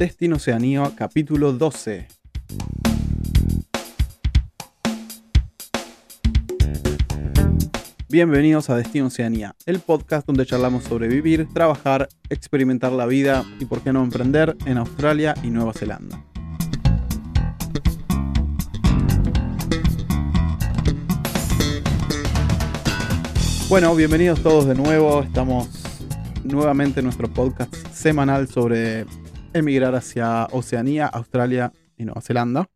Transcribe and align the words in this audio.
Destino 0.00 0.36
Oceanía, 0.36 0.90
capítulo 0.96 1.52
12. 1.52 2.08
Bienvenidos 8.08 8.70
a 8.70 8.76
Destino 8.76 9.08
Oceanía, 9.08 9.54
el 9.66 9.80
podcast 9.80 10.26
donde 10.26 10.46
charlamos 10.46 10.84
sobre 10.84 11.06
vivir, 11.06 11.48
trabajar, 11.52 12.08
experimentar 12.30 12.92
la 12.92 13.04
vida 13.04 13.44
y 13.58 13.66
por 13.66 13.82
qué 13.82 13.92
no 13.92 14.02
emprender 14.02 14.56
en 14.64 14.78
Australia 14.78 15.34
y 15.42 15.50
Nueva 15.50 15.74
Zelanda. 15.74 16.24
Bueno, 23.68 23.94
bienvenidos 23.94 24.42
todos 24.42 24.64
de 24.64 24.74
nuevo. 24.74 25.22
Estamos 25.22 25.68
nuevamente 26.42 27.00
en 27.00 27.04
nuestro 27.04 27.28
podcast 27.28 27.74
semanal 27.92 28.48
sobre 28.48 29.04
emigrar 29.52 29.94
hacia 29.94 30.46
Oceanía, 30.52 31.06
Australia 31.06 31.72
y 31.96 32.04
Nueva 32.04 32.20
Zelanda. 32.20 32.68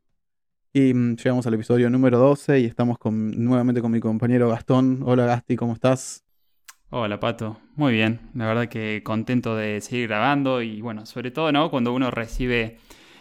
Y 0.73 0.93
mm, 0.93 1.17
llegamos 1.17 1.47
al 1.47 1.55
episodio 1.55 1.89
número 1.89 2.19
12 2.19 2.61
y 2.61 2.65
estamos 2.65 2.99
con, 2.99 3.45
nuevamente 3.45 3.81
con 3.81 3.93
mi 3.93 4.01
compañero 4.01 4.49
Gastón. 4.49 5.03
Hola 5.05 5.27
Gasti, 5.27 5.57
¿cómo 5.57 5.73
estás? 5.73 6.25
Hola 6.91 7.21
Pato, 7.21 7.59
muy 7.77 7.93
bien. 7.93 8.21
La 8.35 8.47
verdad 8.47 8.69
que 8.69 9.03
contento 9.05 9.57
de 9.57 9.81
seguir 9.81 10.09
grabando 10.09 10.63
y 10.63 10.81
bueno, 10.81 11.07
sobre 11.07 11.31
todo 11.31 11.53
¿no? 11.53 11.71
cuando 11.71 11.93
uno 11.93 12.11
recibe, 12.11 12.79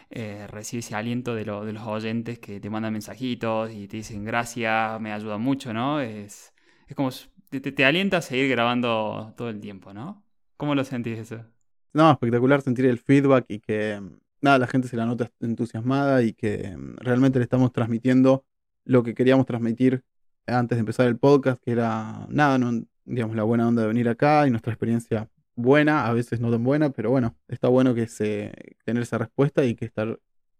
eh, 0.09 0.47
recibe 0.47 0.79
ese 0.79 0.95
aliento 0.95 1.35
de, 1.35 1.43
de, 1.43 1.73
los 1.73 1.83
oyentes 1.83 2.39
que 2.39 2.59
te 2.59 2.69
mandan 2.69 2.93
mensajitos 2.93 3.71
y 3.71 3.87
te 3.87 3.97
dicen 3.97 4.23
gracias, 4.25 4.99
me 4.99 5.11
ayuda 5.11 5.37
mucho, 5.37 5.73
¿no? 5.73 6.01
Es, 6.01 6.53
es 6.87 6.95
como 6.95 7.09
te, 7.49 7.85
alienta 7.85 8.17
a 8.17 8.21
seguir 8.21 8.49
grabando 8.49 9.33
todo 9.37 9.49
el 9.49 9.59
tiempo, 9.59 9.93
¿no? 9.93 10.23
¿Cómo 10.57 10.75
lo 10.75 10.83
sentís 10.83 11.19
eso? 11.19 11.52
No, 11.93 12.11
espectacular 12.11 12.61
sentir 12.61 12.85
el 12.85 12.97
feedback 12.97 13.45
y 13.49 13.59
que 13.59 14.01
nada, 14.41 14.57
la 14.57 14.67
gente 14.67 14.87
se 14.87 14.97
la 14.97 15.05
nota 15.05 15.31
entusiasmada 15.39 16.23
y 16.23 16.33
que 16.33 16.75
mm, 16.75 16.97
realmente 16.97 17.39
le 17.39 17.43
estamos 17.43 17.71
transmitiendo 17.71 18.45
lo 18.85 19.03
que 19.03 19.13
queríamos 19.13 19.45
transmitir 19.45 20.03
antes 20.47 20.75
de 20.75 20.81
empezar 20.81 21.07
el 21.07 21.17
podcast, 21.17 21.61
que 21.63 21.71
era 21.71 22.25
nada, 22.29 22.57
no, 22.57 22.83
digamos, 23.05 23.35
la 23.35 23.43
buena 23.43 23.67
onda 23.67 23.83
de 23.83 23.87
venir 23.87 24.09
acá 24.09 24.45
y 24.47 24.49
nuestra 24.49 24.73
experiencia 24.73 25.29
buena, 25.55 26.05
a 26.07 26.13
veces 26.13 26.39
no 26.39 26.51
tan 26.51 26.63
buena, 26.63 26.89
pero 26.89 27.11
bueno, 27.11 27.35
está 27.47 27.67
bueno 27.69 27.93
que 27.93 28.07
se 28.07 28.51
tener 28.85 29.03
esa 29.03 29.17
respuesta 29.17 29.63
y 29.65 29.75
que 29.75 29.85
estar 29.85 30.19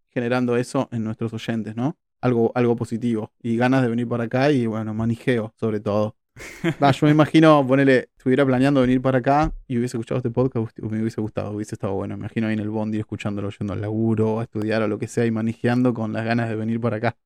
generando 0.10 0.56
eso 0.56 0.88
en 0.92 1.04
nuestros 1.04 1.34
oyentes, 1.34 1.76
¿no? 1.76 1.98
Algo, 2.22 2.52
algo 2.56 2.76
positivo 2.76 3.34
y 3.42 3.58
ganas 3.58 3.82
de 3.82 3.90
venir 3.90 4.08
para 4.08 4.26
acá 4.26 4.52
y 4.52 4.66
bueno, 4.68 4.94
manijeo 4.94 5.54
sobre 5.60 5.80
todo 5.80 6.16
yo 6.94 7.06
me 7.06 7.12
imagino, 7.12 7.66
ponerle, 7.66 8.10
estuviera 8.18 8.46
planeando 8.46 8.82
venir 8.82 9.02
para 9.02 9.20
acá 9.20 9.54
y 9.68 9.78
hubiese 9.78 9.98
escuchado 9.98 10.18
este 10.18 10.32
podcast, 10.32 10.80
me 10.80 11.00
hubiese 11.00 11.22
gustado, 11.22 11.52
hubiese 11.52 11.76
estado 11.76 11.94
bueno. 11.94 12.18
Me 12.18 12.22
imagino 12.22 12.48
ahí 12.48 12.54
en 12.54 12.60
el 12.60 12.70
bondi 12.70 13.00
escuchándolo, 13.00 13.50
yendo 13.52 13.74
al 13.74 13.82
laburo, 13.82 14.40
a 14.40 14.44
estudiar 14.44 14.82
o 14.82 14.88
lo 14.88 14.98
que 14.98 15.08
sea 15.08 15.26
y 15.26 15.32
manejando 15.32 15.94
con 15.94 16.14
las 16.14 16.26
ganas 16.26 16.50
de 16.50 16.56
venir 16.56 16.80
para 16.80 16.98
acá. 16.98 17.18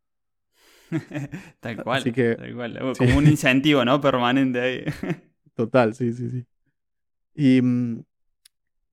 tal 1.59 1.83
cual, 1.83 2.03
tal 2.03 2.55
cual. 2.55 2.93
Como 2.97 3.17
un 3.17 3.27
incentivo, 3.27 3.83
¿no? 3.85 3.99
Permanente 4.01 4.59
ahí. 4.59 4.83
Total, 5.53 5.93
sí, 5.93 6.13
sí, 6.13 6.29
sí. 6.29 6.45
Y 7.33 7.61
mm, 7.61 8.03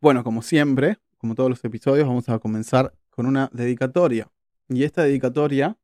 bueno, 0.01 0.23
como 0.23 0.43
siempre, 0.43 0.99
como 1.19 1.35
todos 1.35 1.51
los 1.51 1.65
episodios, 1.65 2.07
vamos 2.07 2.29
a 2.29 2.39
comenzar 2.39 2.93
con 3.11 3.27
una 3.27 3.49
dedicatoria. 3.53 4.31
Y 4.69 4.85
esta 4.85 5.03
dedicatoria 5.03 5.77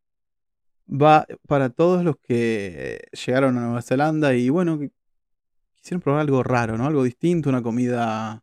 va 0.91 1.27
para 1.47 1.71
todos 1.71 2.05
los 2.05 2.17
que 2.17 3.09
llegaron 3.13 3.57
a 3.57 3.61
Nueva 3.61 3.83
Zelanda 3.83 4.35
y 4.35 4.49
bueno, 4.49 4.81
quisieron 5.77 6.01
probar 6.01 6.23
algo 6.23 6.43
raro, 6.43 6.77
¿no? 6.77 6.87
Algo 6.87 7.05
distinto, 7.05 7.49
una 7.49 7.63
comida 7.63 8.43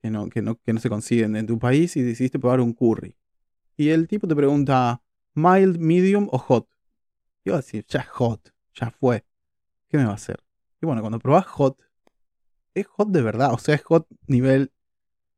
que 0.00 0.10
no, 0.10 0.28
que 0.28 0.42
no, 0.42 0.56
que 0.56 0.72
no 0.72 0.80
se 0.80 0.88
consigue 0.88 1.24
en 1.24 1.46
tu 1.46 1.58
país 1.58 1.96
y 1.96 2.02
decidiste 2.02 2.38
probar 2.38 2.60
un 2.60 2.72
curry. 2.72 3.16
Y 3.76 3.90
el 3.90 4.08
tipo 4.08 4.26
te 4.26 4.36
pregunta, 4.36 5.02
mild, 5.34 5.78
medium 5.78 6.28
o 6.30 6.38
hot. 6.38 6.68
Y 7.44 7.50
vas 7.50 7.58
a 7.58 7.62
decir, 7.62 7.84
ya 7.88 8.02
hot, 8.04 8.52
ya 8.74 8.90
fue. 8.90 9.24
¿Qué 9.88 9.96
me 9.96 10.04
va 10.04 10.12
a 10.12 10.14
hacer? 10.14 10.42
Y 10.80 10.86
bueno, 10.86 11.00
cuando 11.00 11.18
probás 11.18 11.46
hot, 11.46 11.78
es 12.74 12.86
hot 12.86 13.08
de 13.08 13.22
verdad, 13.22 13.52
o 13.52 13.58
sea, 13.58 13.74
es 13.74 13.82
hot 13.82 14.06
nivel, 14.26 14.72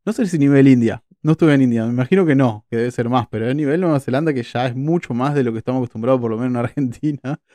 no 0.04 0.12
sé 0.12 0.26
si 0.26 0.38
nivel 0.38 0.68
India, 0.68 1.02
no 1.22 1.32
estuve 1.32 1.54
en 1.54 1.62
India, 1.62 1.84
me 1.84 1.92
imagino 1.92 2.25
que 2.25 2.34
no, 2.34 2.64
que 2.70 2.76
debe 2.76 2.91
ser 2.91 3.08
más, 3.08 3.26
pero 3.28 3.48
a 3.48 3.54
nivel 3.54 3.81
Nueva 3.81 4.00
Zelanda 4.00 4.32
que 4.32 4.42
ya 4.42 4.66
es 4.66 4.75
mucho 4.75 5.14
más 5.14 5.34
de 5.34 5.44
lo 5.44 5.53
que 5.53 5.58
estamos 5.58 5.81
acostumbrados, 5.81 6.20
por 6.20 6.31
lo 6.31 6.38
menos 6.38 6.53
en 6.53 6.56
Argentina. 6.56 7.41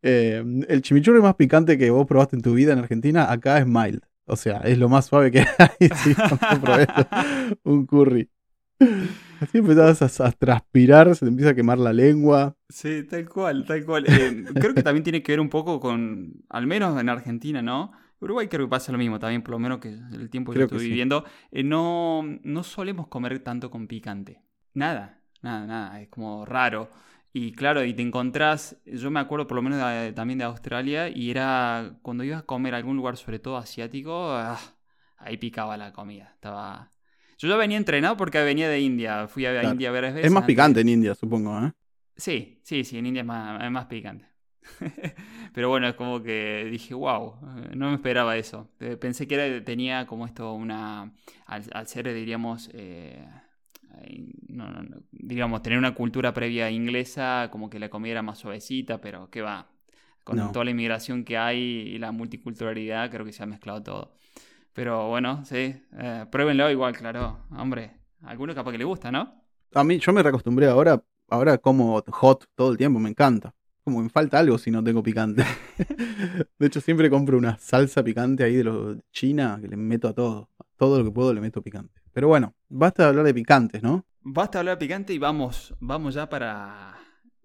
Eh, 0.00 0.44
el 0.68 0.80
chimichurri 0.80 1.20
más 1.20 1.34
picante 1.34 1.76
que 1.76 1.90
vos 1.90 2.06
probaste 2.06 2.36
en 2.36 2.42
tu 2.42 2.54
vida 2.54 2.72
en 2.72 2.78
Argentina, 2.78 3.32
acá 3.32 3.58
es 3.58 3.66
mild. 3.66 4.00
O 4.26 4.36
sea, 4.36 4.58
es 4.58 4.78
lo 4.78 4.88
más 4.88 5.06
suave 5.06 5.32
que 5.32 5.40
hay 5.58 5.88
si 5.88 6.14
un 7.64 7.84
curry. 7.84 8.30
Así 9.40 9.58
empezabas 9.58 10.20
a, 10.20 10.30
transpirar, 10.32 11.14
se 11.14 11.24
te 11.24 11.28
empieza 11.30 11.50
a 11.50 11.54
quemar 11.54 11.78
la 11.78 11.92
lengua. 11.92 12.54
Sí, 12.68 13.04
tal 13.04 13.28
cual, 13.28 13.64
tal 13.66 13.84
cual. 13.84 14.04
Eh, 14.06 14.44
creo 14.54 14.74
que 14.74 14.82
también 14.82 15.02
tiene 15.02 15.22
que 15.22 15.32
ver 15.32 15.40
un 15.40 15.48
poco 15.48 15.80
con, 15.80 16.44
al 16.48 16.66
menos 16.66 17.00
en 17.00 17.08
Argentina, 17.08 17.62
¿no? 17.62 17.92
Uruguay 18.20 18.48
creo 18.48 18.66
que 18.66 18.70
pasa 18.70 18.92
lo 18.92 18.98
mismo 18.98 19.18
también, 19.18 19.42
por 19.42 19.52
lo 19.52 19.58
menos 19.58 19.78
que 19.78 19.88
el 19.88 20.28
tiempo 20.30 20.52
que 20.52 20.62
estoy 20.62 20.88
viviendo. 20.88 21.24
Eh, 21.50 21.62
no, 21.62 22.22
no 22.42 22.62
solemos 22.62 23.08
comer 23.08 23.38
tanto 23.40 23.70
con 23.70 23.86
picante. 23.86 24.42
Nada, 24.74 25.20
nada, 25.42 25.66
nada. 25.66 26.00
Es 26.00 26.08
como 26.08 26.44
raro. 26.44 26.90
Y 27.32 27.52
claro, 27.52 27.84
y 27.84 27.94
te 27.94 28.02
encontrás, 28.02 28.80
yo 28.86 29.10
me 29.10 29.20
acuerdo 29.20 29.46
por 29.46 29.56
lo 29.56 29.62
menos 29.62 29.80
también 30.14 30.38
de 30.38 30.44
Australia, 30.44 31.08
y 31.08 31.30
era 31.30 31.98
cuando 32.02 32.24
ibas 32.24 32.40
a 32.40 32.46
comer 32.46 32.74
a 32.74 32.78
algún 32.78 32.96
lugar, 32.96 33.16
sobre 33.16 33.38
todo 33.38 33.56
asiático, 33.56 34.32
ah, 34.32 34.58
ahí 35.18 35.36
picaba 35.36 35.76
la 35.76 35.92
comida. 35.92 36.32
Estaba. 36.34 36.90
Yo 37.38 37.48
ya 37.48 37.56
venía 37.56 37.76
entrenado 37.76 38.16
porque 38.16 38.42
venía 38.42 38.68
de 38.68 38.80
India. 38.80 39.28
Fui 39.28 39.46
a 39.46 39.62
India 39.62 39.92
varias 39.92 40.14
veces. 40.14 40.26
Es 40.26 40.32
más 40.32 40.44
picante 40.44 40.80
en 40.80 40.88
India, 40.88 41.14
supongo, 41.14 41.56
¿eh? 41.64 41.72
Sí, 42.16 42.58
sí, 42.64 42.82
sí, 42.82 42.98
en 42.98 43.06
India 43.06 43.20
es 43.20 43.26
más, 43.26 43.62
es 43.62 43.70
más 43.70 43.86
picante. 43.86 44.27
Pero 45.54 45.68
bueno, 45.68 45.88
es 45.88 45.94
como 45.94 46.22
que 46.22 46.66
dije, 46.70 46.94
wow, 46.94 47.34
eh, 47.58 47.70
no 47.74 47.88
me 47.88 47.94
esperaba 47.94 48.36
eso. 48.36 48.68
Eh, 48.80 48.96
pensé 48.96 49.26
que 49.26 49.34
era, 49.34 49.64
tenía 49.64 50.06
como 50.06 50.26
esto 50.26 50.52
una, 50.52 51.12
al, 51.46 51.86
ser, 51.86 52.12
diríamos, 52.14 52.70
eh, 52.72 53.24
digamos, 55.12 55.62
tener 55.62 55.78
una 55.78 55.94
cultura 55.94 56.32
previa 56.32 56.70
inglesa, 56.70 57.48
como 57.50 57.68
que 57.68 57.78
la 57.78 57.88
comida 57.88 58.12
era 58.12 58.22
más 58.22 58.38
suavecita, 58.38 59.00
pero 59.00 59.30
qué 59.30 59.42
va. 59.42 59.68
Con 60.24 60.52
toda 60.52 60.66
la 60.66 60.72
inmigración 60.72 61.24
que 61.24 61.38
hay 61.38 61.58
y 61.58 61.98
la 61.98 62.12
multiculturalidad, 62.12 63.10
creo 63.10 63.24
que 63.24 63.32
se 63.32 63.42
ha 63.42 63.46
mezclado 63.46 63.82
todo. 63.82 64.12
Pero 64.74 65.08
bueno, 65.08 65.42
sí, 65.46 65.74
pruébenlo 66.30 66.70
igual, 66.70 66.94
claro. 66.94 67.46
Hombre, 67.50 67.92
a 68.22 68.28
alguno 68.28 68.54
capaz 68.54 68.72
que 68.72 68.78
le 68.78 68.84
gusta, 68.84 69.10
¿no? 69.10 69.42
A 69.72 69.82
mí, 69.84 69.98
yo 69.98 70.12
me 70.12 70.22
reacostumbré 70.22 70.66
ahora, 70.66 71.02
ahora 71.30 71.56
como 71.56 72.02
hot 72.10 72.44
todo 72.54 72.72
el 72.72 72.76
tiempo, 72.76 73.00
me 73.00 73.08
encanta 73.08 73.54
como 73.88 74.02
me 74.02 74.10
falta 74.10 74.38
algo 74.38 74.58
si 74.58 74.70
no 74.70 74.84
tengo 74.84 75.02
picante. 75.02 75.44
de 76.58 76.66
hecho, 76.66 76.80
siempre 76.80 77.08
compro 77.10 77.38
una 77.38 77.58
salsa 77.58 78.04
picante 78.04 78.44
ahí 78.44 78.56
de 78.56 78.64
los 78.64 78.98
China 79.10 79.58
que 79.60 79.68
le 79.68 79.76
meto 79.76 80.08
a 80.08 80.12
todo. 80.12 80.50
A 80.58 80.64
todo 80.76 80.98
lo 80.98 81.04
que 81.04 81.10
puedo 81.10 81.34
le 81.34 81.40
meto 81.40 81.60
picante. 81.60 82.00
Pero 82.12 82.28
bueno, 82.28 82.54
basta 82.68 83.02
de 83.02 83.08
hablar 83.10 83.24
de 83.24 83.34
picantes, 83.34 83.82
¿no? 83.82 84.06
Basta 84.22 84.58
de 84.58 84.60
hablar 84.60 84.78
de 84.78 84.86
picante 84.86 85.12
y 85.12 85.18
vamos, 85.18 85.74
vamos 85.80 86.14
ya 86.14 86.28
para. 86.28 86.94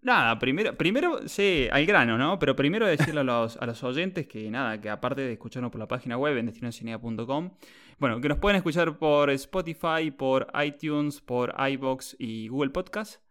Nada, 0.01 0.37
primero, 0.37 0.75
primero, 0.75 1.27
sí, 1.27 1.67
al 1.71 1.85
grano, 1.85 2.17
¿no? 2.17 2.37
Pero 2.37 2.55
primero 2.55 2.85
decirle 2.85 3.21
a 3.21 3.23
los, 3.23 3.55
a 3.55 3.65
los 3.65 3.81
oyentes 3.83 4.27
que 4.27 4.51
nada, 4.51 4.79
que 4.81 4.89
aparte 4.89 5.21
de 5.21 5.31
escucharnos 5.31 5.71
por 5.71 5.79
la 5.79 5.87
página 5.87 6.17
web 6.17 6.37
en 6.37 6.47
destinocinea.com, 6.47 7.51
bueno, 7.99 8.19
que 8.19 8.27
nos 8.27 8.37
pueden 8.37 8.57
escuchar 8.57 8.97
por 8.97 9.29
Spotify, 9.29 10.11
por 10.11 10.47
iTunes, 10.61 11.21
por 11.21 11.55
iBox 11.57 12.17
y 12.19 12.49
Google 12.49 12.71
Podcast. 12.71 13.21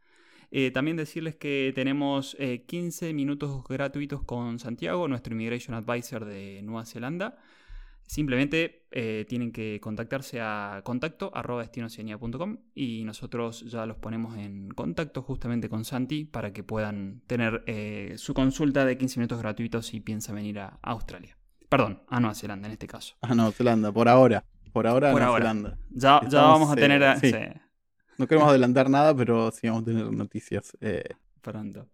Eh, 0.55 0.71
también 0.71 0.99
decirles 0.99 1.35
que 1.35 1.73
tenemos 1.75 2.37
15 2.67 3.09
eh, 3.09 3.15
minutos 3.15 3.65
gratuitos 3.67 4.23
con 4.23 4.59
Santiago, 4.59 5.09
nuestro 5.09 5.33
Immigration 5.33 5.75
Advisor 5.75 6.27
de 6.27 6.61
Nueva 6.63 6.85
Zelanda. 6.85 7.39
Simplemente 8.07 8.85
eh, 8.91 9.25
tienen 9.27 9.51
que 9.51 9.81
contactarse 9.81 10.43
a 10.43 10.83
contacto 10.85 11.33
y 12.75 13.05
nosotros 13.05 13.63
ya 13.63 13.87
los 13.87 13.97
ponemos 13.97 14.37
en 14.37 14.69
contacto 14.73 15.23
justamente 15.23 15.71
con 15.71 15.87
Santi 15.87 16.27
para 16.27 16.53
que 16.53 16.63
puedan 16.63 17.23
tener 17.27 17.65
su 18.19 18.35
consulta 18.35 18.85
de 18.85 18.99
15 18.99 19.21
minutos 19.21 19.39
gratuitos 19.39 19.87
si 19.87 20.01
piensa 20.01 20.35
venir 20.35 20.59
a 20.59 20.79
Australia. 20.83 21.39
Perdón, 21.71 22.03
a 22.09 22.21
Nueva 22.21 22.35
Zelanda 22.35 22.69
en 22.69 22.73
este 22.73 22.87
caso. 22.87 23.15
A 23.23 23.35
Nueva 23.35 23.53
Zelanda, 23.53 23.91
por 23.91 24.07
ahora. 24.07 24.45
Por 24.75 24.87
ahora, 24.87 25.13
por 25.13 25.23
Nueva 25.23 25.39
Zelanda. 25.39 25.79
Ya, 25.89 26.21
ya 26.29 26.43
vamos 26.43 26.71
a 26.71 26.77
tener... 26.77 27.72
No 28.23 28.29
queremos 28.29 28.51
adelantar 28.51 28.89
nada, 28.89 29.17
pero 29.17 29.51
sí 29.51 29.67
vamos 29.67 29.83
a 29.83 29.87
tener 29.87 30.13
noticias 30.13 30.77
eh. 30.81 31.03
pronto. 31.41 31.89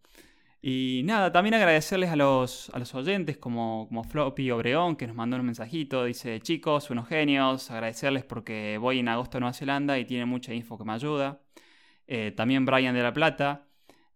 Y 0.60 1.00
nada, 1.06 1.32
también 1.32 1.54
agradecerles 1.54 2.10
a 2.10 2.16
los, 2.16 2.68
a 2.74 2.78
los 2.78 2.94
oyentes 2.94 3.38
como, 3.38 3.86
como 3.88 4.04
Floppy 4.04 4.50
Obreón, 4.50 4.96
que 4.96 5.06
nos 5.06 5.16
mandó 5.16 5.38
un 5.38 5.46
mensajito. 5.46 6.04
Dice, 6.04 6.38
chicos, 6.40 6.90
unos 6.90 7.08
genios, 7.08 7.70
agradecerles 7.70 8.24
porque 8.24 8.76
voy 8.78 8.98
en 8.98 9.08
agosto 9.08 9.38
a 9.38 9.40
Nueva 9.40 9.54
Zelanda 9.54 9.98
y 9.98 10.04
tiene 10.04 10.26
mucha 10.26 10.52
info 10.52 10.76
que 10.76 10.84
me 10.84 10.92
ayuda. 10.92 11.40
Eh, 12.06 12.34
también 12.36 12.66
Brian 12.66 12.94
de 12.94 13.02
la 13.02 13.14
Plata, 13.14 13.66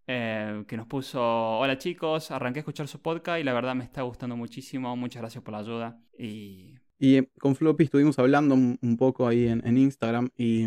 eh, 0.06 0.64
que 0.68 0.76
nos 0.76 0.86
puso, 0.86 1.22
hola 1.22 1.78
chicos, 1.78 2.30
arranqué 2.30 2.58
a 2.58 2.60
escuchar 2.60 2.88
su 2.88 3.00
podcast 3.00 3.40
y 3.40 3.42
la 3.42 3.54
verdad 3.54 3.74
me 3.74 3.84
está 3.84 4.02
gustando 4.02 4.36
muchísimo. 4.36 4.94
Muchas 4.96 5.22
gracias 5.22 5.42
por 5.42 5.52
la 5.52 5.60
ayuda. 5.60 5.98
Y, 6.18 6.74
con 7.38 7.56
Floppy 7.56 7.84
estuvimos 7.84 8.18
hablando 8.18 8.54
un, 8.54 8.96
poco 8.98 9.26
ahí 9.26 9.48
en, 9.48 9.66
en 9.66 9.78
Instagram 9.78 10.28
y 10.36 10.66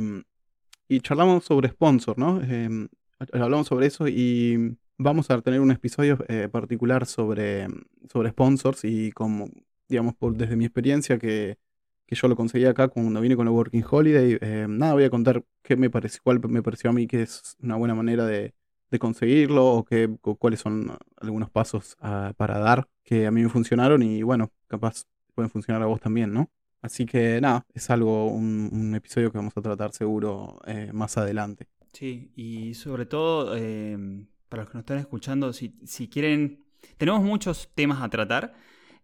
y 0.88 1.00
charlamos 1.02 1.46
sobre 1.46 1.70
sponsor, 1.70 2.18
¿no? 2.18 2.42
Em, 2.42 2.88
hablamos 3.34 3.68
sobre 3.68 3.88
eso 3.88 4.08
y 4.08 4.78
vamos 4.98 5.30
a 5.30 5.42
tener 5.42 5.60
un 5.62 5.72
episodio 5.72 6.18
eh, 6.28 6.50
particular 6.52 7.06
sobre, 7.06 7.68
sobre 8.12 8.30
sponsors 8.30 8.84
y 8.86 9.12
como, 9.12 9.50
digamos, 9.88 10.16
por, 10.16 10.36
desde 10.36 10.56
mi 10.56 10.66
experiencia 10.66 11.18
que, 11.18 11.58
que 12.06 12.16
yo 12.16 12.28
lo 12.28 12.36
conseguí 12.36 12.66
acá 12.66 12.88
cuando 12.88 13.22
vine 13.22 13.36
con 13.36 13.48
el 13.48 13.54
Working 13.54 13.84
Holiday, 13.90 14.38
em, 14.42 14.78
nada, 14.78 14.94
voy 14.94 15.04
a 15.06 15.10
contar 15.10 15.44
qué 15.64 15.76
me 15.76 15.90
pareció, 15.90 16.22
cuál 16.24 16.40
me 16.48 16.62
pareció 16.62 16.90
a 16.90 16.94
mí 16.94 17.08
que 17.08 17.24
es 17.24 17.56
una 17.62 17.76
buena 17.76 17.96
manera 17.96 18.26
de, 18.26 18.54
de 18.92 19.00
conseguirlo 19.00 19.66
o, 19.68 19.86
qué, 19.86 20.10
cuáles 20.40 20.60
son 20.60 20.98
algunos 21.18 21.50
pasos 21.50 21.98
ah, 22.00 22.34
para 22.38 22.60
dar 22.60 22.88
que 23.04 23.28
a 23.28 23.32
mí 23.32 23.44
me 23.44 23.50
funcionaron 23.50 24.04
y 24.04 24.24
bueno, 24.24 24.52
capaz 24.68 25.06
pueden 25.34 25.50
funcionar 25.50 25.82
a 25.82 25.86
vos 25.86 26.00
también, 26.00 26.34
¿no? 26.34 26.50
Así 26.86 27.08
que 27.08 27.42
nada, 27.42 27.66
es 27.74 27.90
algo, 27.90 28.28
un, 28.28 28.94
episodio 28.94 29.32
que 29.32 29.40
vamos 29.40 29.58
a 29.58 29.62
tratar 29.62 29.92
seguro 29.92 30.60
eh, 30.68 30.92
más 30.94 31.18
adelante. 31.18 31.68
Sí, 31.94 32.32
y 32.36 32.76
sobre 32.76 33.08
todo, 33.08 33.56
em, 33.56 34.28
para 34.50 34.64
los 34.64 34.70
que 34.70 34.78
nos 34.78 34.84
están 34.84 35.00
escuchando, 35.00 35.52
si, 35.52 35.80
si 35.84 36.08
quieren, 36.08 36.64
tenemos 36.98 37.24
muchos 37.24 37.72
temas 37.74 38.04
a 38.04 38.10
tratar. 38.10 38.54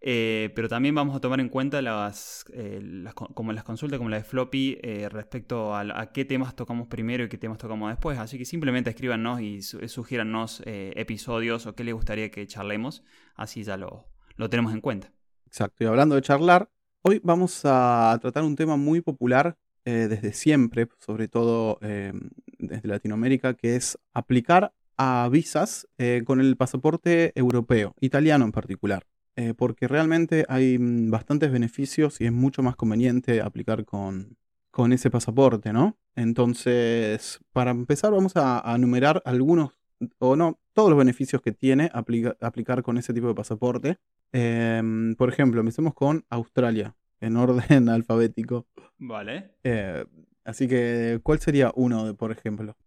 Eh, 0.04 0.52
pero 0.56 0.68
también 0.68 0.96
vamos 0.96 1.16
a 1.16 1.20
tomar 1.20 1.40
en 1.40 1.50
cuenta 1.50 1.80
las, 1.80 2.44
eh, 2.54 2.82
como 3.14 3.54
las 3.54 3.64
consultas 3.64 4.00
como 4.00 4.10
la 4.10 4.18
de 4.18 4.24
Floppy 4.24 4.80
respecto 5.12 5.76
a, 5.76 6.12
qué 6.12 6.26
temas 6.26 6.56
tocamos 6.56 6.88
primero 6.88 7.24
y 7.24 7.30
qué 7.30 7.38
temas 7.38 7.60
tocamos 7.60 7.90
después. 7.90 8.18
Así 8.18 8.40
que 8.40 8.46
simplemente 8.46 8.90
escríbanos 8.90 9.42
y 9.42 9.62
su, 9.62 9.88
sugiérannos 9.88 10.64
episodios 10.66 11.68
o 11.68 11.76
qué 11.76 11.84
les 11.84 11.94
gustaría 11.94 12.30
que 12.32 12.48
charlemos. 12.48 13.04
Así 13.36 13.64
ya 13.64 13.78
lo, 13.78 14.08
lo 14.38 14.50
tenemos 14.50 14.74
en 14.74 14.82
cuenta. 14.82 15.12
Exacto. 15.46 15.84
Y 15.84 15.88
hablando 15.88 16.16
de 16.16 16.22
charlar, 16.24 16.70
hoy 17.02 17.22
vamos 17.24 17.62
a 17.64 18.18
tratar 18.22 18.44
un 18.44 18.56
tema 18.56 18.78
muy 18.78 19.02
popular 19.02 19.58
desde 19.84 20.32
siempre, 20.34 20.88
sobre 21.00 21.28
todo 21.28 21.80
desde 21.82 22.88
Latinoamérica, 22.88 23.56
que 23.56 23.76
es 23.76 23.98
aplicar 24.14 24.74
a 24.98 25.28
visas 25.32 25.88
con 26.26 26.40
el 26.40 26.56
pasaporte 26.56 27.32
europeo, 27.36 27.96
italiano 28.00 28.46
en 28.46 28.52
particular. 28.52 29.06
Eh, 29.38 29.54
porque 29.56 29.88
realmente 29.88 30.46
hay 30.50 30.78
mm, 30.78 31.10
bastantes 31.10 31.52
beneficios 31.52 32.20
y 32.20 32.26
es 32.26 32.34
mucho 32.34 32.64
más 32.64 32.76
conveniente 32.76 33.42
aplicar 33.42 33.86
con, 33.86 34.38
con 34.72 34.92
ese 34.92 35.10
pasaporte, 35.10 35.72
¿no? 35.72 35.98
Entonces, 36.16 37.40
para 37.54 37.72
empezar, 37.72 38.12
vamos 38.12 38.34
a, 38.36 38.62
enumerar 38.76 39.22
algunos, 39.26 39.72
o 40.20 40.36
no, 40.36 40.60
todos 40.74 40.90
los 40.90 40.98
beneficios 40.98 41.42
que 41.42 41.52
tiene 41.52 41.90
aplicar 41.94 42.84
con 42.84 42.98
ese 42.98 43.14
tipo 43.14 43.28
de 43.28 43.36
pasaporte. 43.36 43.98
Em, 44.32 45.16
por 45.16 45.30
ejemplo, 45.30 45.60
empecemos 45.60 45.94
con 45.94 46.26
Australia, 46.30 46.96
en 47.20 47.38
orden 47.38 47.90
alfabético. 47.90 48.68
Vale. 48.98 49.56
Eh, 49.64 50.06
así 50.44 50.68
que, 50.68 51.20
¿cuál 51.24 51.40
sería 51.40 51.72
uno, 51.76 52.06
de, 52.06 52.14
por 52.14 52.32
ejemplo? 52.32 52.78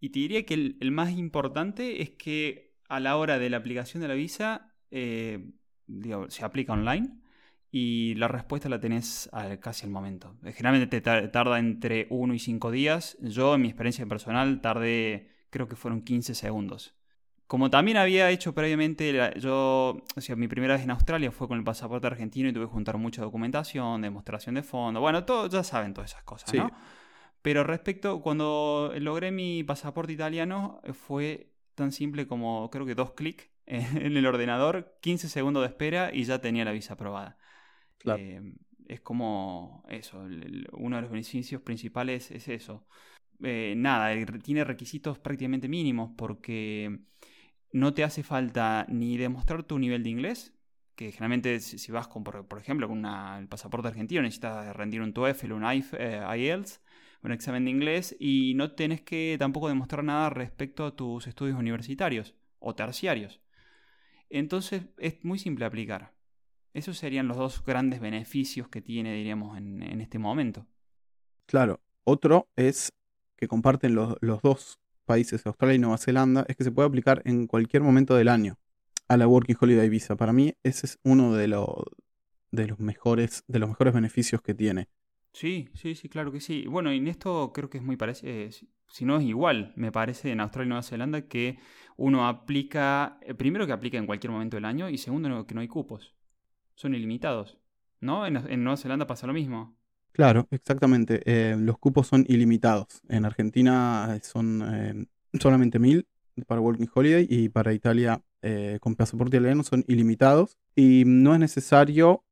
Y 0.00 0.10
te 0.10 0.20
diría 0.20 0.46
que 0.46 0.54
el, 0.54 0.76
el 0.80 0.90
más 0.90 1.12
importante 1.12 2.02
es 2.02 2.10
que 2.10 2.76
a 2.88 3.00
la 3.00 3.16
hora 3.16 3.38
de 3.38 3.50
la 3.50 3.58
aplicación 3.58 4.00
de 4.00 4.08
la 4.08 4.14
visa 4.14 4.74
eh, 4.90 5.52
se 6.28 6.44
aplica 6.44 6.72
online 6.72 7.20
y 7.70 8.14
la 8.14 8.28
respuesta 8.28 8.68
la 8.68 8.80
tenés 8.80 9.30
casi 9.60 9.86
al 9.86 9.92
momento. 9.92 10.36
Eh, 10.44 10.52
generalmente 10.52 11.00
te 11.00 11.28
tarda 11.28 11.58
entre 11.58 12.06
1 12.10 12.34
y 12.34 12.38
5 12.38 12.70
días. 12.70 13.18
Yo, 13.20 13.54
en 13.54 13.62
mi 13.62 13.68
experiencia 13.68 14.06
personal, 14.06 14.60
tardé, 14.60 15.30
creo 15.50 15.68
que 15.68 15.76
fueron 15.76 16.02
15 16.02 16.34
segundos. 16.34 16.94
Como 17.46 17.70
también 17.70 17.96
había 17.96 18.30
hecho 18.30 18.54
previamente, 18.54 19.32
yo, 19.40 20.04
o 20.16 20.20
sea, 20.20 20.36
mi 20.36 20.48
primera 20.48 20.74
vez 20.74 20.84
en 20.84 20.90
Australia 20.90 21.30
fue 21.30 21.48
con 21.48 21.56
el 21.56 21.64
pasaporte 21.64 22.06
argentino 22.06 22.48
y 22.48 22.52
tuve 22.52 22.66
que 22.66 22.72
juntar 22.72 22.98
mucha 22.98 23.22
documentación, 23.22 24.02
demostración 24.02 24.56
de 24.56 24.62
fondo, 24.62 25.00
bueno, 25.00 25.24
todo, 25.24 25.48
ya 25.48 25.64
saben 25.64 25.94
todas 25.94 26.10
esas 26.10 26.24
cosas, 26.24 26.52
¿no? 26.52 26.70
Pero 27.40 27.64
respecto, 27.64 28.20
cuando 28.20 28.92
logré 28.98 29.30
mi 29.30 29.64
pasaporte 29.64 30.12
italiano, 30.12 30.82
fue 30.92 31.54
tan 31.74 31.92
simple 31.92 32.26
como 32.26 32.68
creo 32.70 32.84
que 32.84 32.94
dos 32.94 33.12
clics 33.12 33.48
en 33.66 34.16
el 34.16 34.26
ordenador, 34.26 34.98
15 35.00 35.28
segundos 35.30 35.62
de 35.62 35.68
espera 35.68 36.10
y 36.12 36.24
ya 36.24 36.40
tenía 36.40 36.66
la 36.66 36.72
visa 36.72 36.94
aprobada. 36.94 37.38
Eh, 38.04 38.42
es 38.88 39.00
como 39.00 39.84
eso, 39.88 40.26
uno 40.72 40.96
de 40.96 41.02
los 41.02 41.10
beneficios 41.10 41.62
principales 41.62 42.30
es 42.30 42.48
eso. 42.48 42.86
Eh, 43.42 43.74
nada, 43.76 44.14
tiene 44.42 44.64
requisitos 44.64 45.18
prácticamente 45.18 45.68
mínimos 45.68 46.10
porque 46.16 47.00
no 47.72 47.94
te 47.94 48.04
hace 48.04 48.22
falta 48.22 48.86
ni 48.88 49.16
demostrar 49.16 49.62
tu 49.62 49.78
nivel 49.78 50.02
de 50.02 50.10
inglés, 50.10 50.54
que 50.96 51.12
generalmente 51.12 51.60
si 51.60 51.92
vas 51.92 52.08
con, 52.08 52.24
por, 52.24 52.58
ejemplo, 52.58 52.88
con 52.88 53.04
el 53.04 53.48
pasaporte 53.48 53.88
argentino 53.88 54.22
necesitas 54.22 54.74
rendir 54.74 55.00
un 55.00 55.12
TOEFL, 55.12 55.52
un 55.52 55.64
IELTS, 55.64 56.80
un 57.22 57.32
examen 57.32 57.64
de 57.64 57.70
inglés, 57.70 58.16
y 58.18 58.54
no 58.54 58.72
tienes 58.72 59.02
que 59.02 59.36
tampoco 59.38 59.68
demostrar 59.68 60.02
nada 60.02 60.30
respecto 60.30 60.84
a 60.84 60.96
tus 60.96 61.26
estudios 61.26 61.58
universitarios 61.58 62.34
o 62.58 62.74
terciarios. 62.74 63.40
Entonces 64.30 64.82
es 64.98 65.24
muy 65.24 65.38
simple 65.38 65.64
aplicar. 65.64 66.12
Esos 66.74 66.98
serían 66.98 67.28
los 67.28 67.36
dos 67.36 67.64
grandes 67.64 68.00
beneficios 68.00 68.68
que 68.68 68.82
tiene, 68.82 69.14
diríamos, 69.14 69.56
en, 69.56 70.00
este 70.00 70.18
momento. 70.18 70.66
Claro. 71.46 71.80
Otro 72.04 72.48
es 72.56 72.92
que 73.38 73.48
comparten 73.48 73.94
los, 73.94 74.16
dos 74.20 74.78
países, 75.06 75.46
Australia 75.46 75.76
y 75.76 75.78
Nueva 75.78 75.96
Zelanda, 75.96 76.44
es 76.48 76.56
que 76.56 76.64
se 76.64 76.72
puede 76.72 76.88
aplicar 76.88 77.22
en 77.24 77.46
cualquier 77.46 77.82
momento 77.82 78.14
del 78.14 78.28
año 78.28 78.58
a 79.06 79.16
la 79.16 79.26
Working 79.26 79.56
Holiday 79.58 79.88
Visa. 79.88 80.16
Para 80.16 80.32
mí 80.32 80.54
ese 80.62 80.86
es 80.86 80.98
uno 81.04 81.32
de, 81.32 81.46
de, 82.50 82.66
los, 82.66 82.78
mejores, 82.78 83.44
de 83.46 83.58
los 83.58 83.70
mejores 83.70 83.94
beneficios 83.94 84.42
que 84.42 84.54
tiene. 84.54 84.88
Sí, 85.32 85.68
sí, 85.74 85.94
sí, 85.94 86.08
claro 86.08 86.32
que 86.32 86.40
sí. 86.40 86.66
Bueno, 86.66 86.92
y 86.92 86.98
en 86.98 87.08
esto 87.08 87.52
creo 87.54 87.70
que 87.70 87.78
es 87.78 87.84
muy 87.84 87.96
parecido, 87.96 88.32
eh, 88.32 88.50
si 88.88 89.04
no 89.04 89.18
es 89.18 89.24
igual, 89.24 89.72
me 89.76 89.92
parece, 89.92 90.32
en 90.32 90.40
Australia 90.40 90.66
y 90.66 90.68
Nueva 90.70 90.82
Zelanda, 90.82 91.28
que 91.28 91.58
uno 91.96 92.26
aplica, 92.26 93.18
eh, 93.22 93.34
primero 93.34 93.66
que 93.66 93.72
aplica 93.72 93.98
en 93.98 94.06
cualquier 94.06 94.32
momento 94.32 94.56
del 94.56 94.64
año 94.64 94.88
y 94.90 94.98
segundo 94.98 95.46
que 95.46 95.54
no 95.54 95.60
hay 95.60 95.68
cupos. 95.68 96.14
Son 96.74 96.94
ilimitados. 96.94 97.58
¿No? 98.00 98.26
En, 98.26 98.62
Nueva 98.62 98.76
Zelanda 98.76 99.06
pasa 99.06 99.26
lo 99.26 99.32
mismo. 99.32 99.77
Claro, 100.18 100.48
exactamente. 100.50 101.22
Eh, 101.24 101.56
los 101.56 101.78
cupos 101.78 102.08
son 102.08 102.26
ilimitados. 102.28 103.00
En 103.08 103.24
Argentina 103.24 104.18
son 104.22 105.08
solamente 105.40 105.78
mil 105.78 106.06
para 106.46 106.60
Working 106.60 106.90
Holiday 106.92 107.26
y 107.30 107.48
para 107.48 107.72
Italia 107.72 108.20
con 108.80 108.96
pasaporte 108.96 109.36
italiano 109.36 109.62
son 109.62 109.84
ilimitados. 109.86 110.58
Y 110.74 111.04
no 111.06 111.32
es 111.34 111.40
necesario 111.40 112.24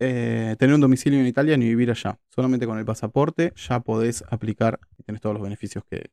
eh, 0.00 0.56
tener 0.58 0.74
un 0.74 0.80
domicilio 0.80 1.20
en 1.20 1.26
Italia 1.26 1.56
ni 1.56 1.66
vivir 1.66 1.90
allá. 1.90 2.18
Solamente 2.28 2.66
con 2.66 2.78
el 2.78 2.84
pasaporte 2.84 3.52
ya 3.56 3.80
podés 3.80 4.24
aplicar 4.28 4.80
y 4.98 5.02
tenés 5.02 5.20
todos 5.20 5.34
los 5.34 5.42
beneficios 5.42 5.84
que, 5.84 6.10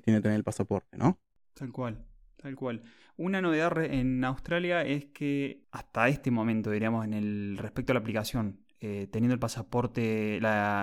tiene 0.00 0.20
tener 0.20 0.36
el 0.36 0.42
pasaporte, 0.42 0.96
¿no? 0.96 1.20
Tal 1.54 1.70
cual, 1.70 2.04
tal 2.36 2.56
cual. 2.56 2.82
Una 3.16 3.40
novedad 3.40 3.84
en 3.84 4.24
Australia 4.24 4.82
es 4.82 5.04
que 5.06 5.62
hasta 5.70 6.08
este 6.08 6.32
momento, 6.32 6.72
diríamos, 6.72 7.04
en 7.04 7.14
el 7.14 7.56
respecto 7.58 7.92
a 7.92 7.94
la 7.94 8.00
aplicación, 8.00 8.63
eh, 8.80 9.08
teniendo 9.10 9.34
el 9.34 9.40
pasaporte 9.40 10.40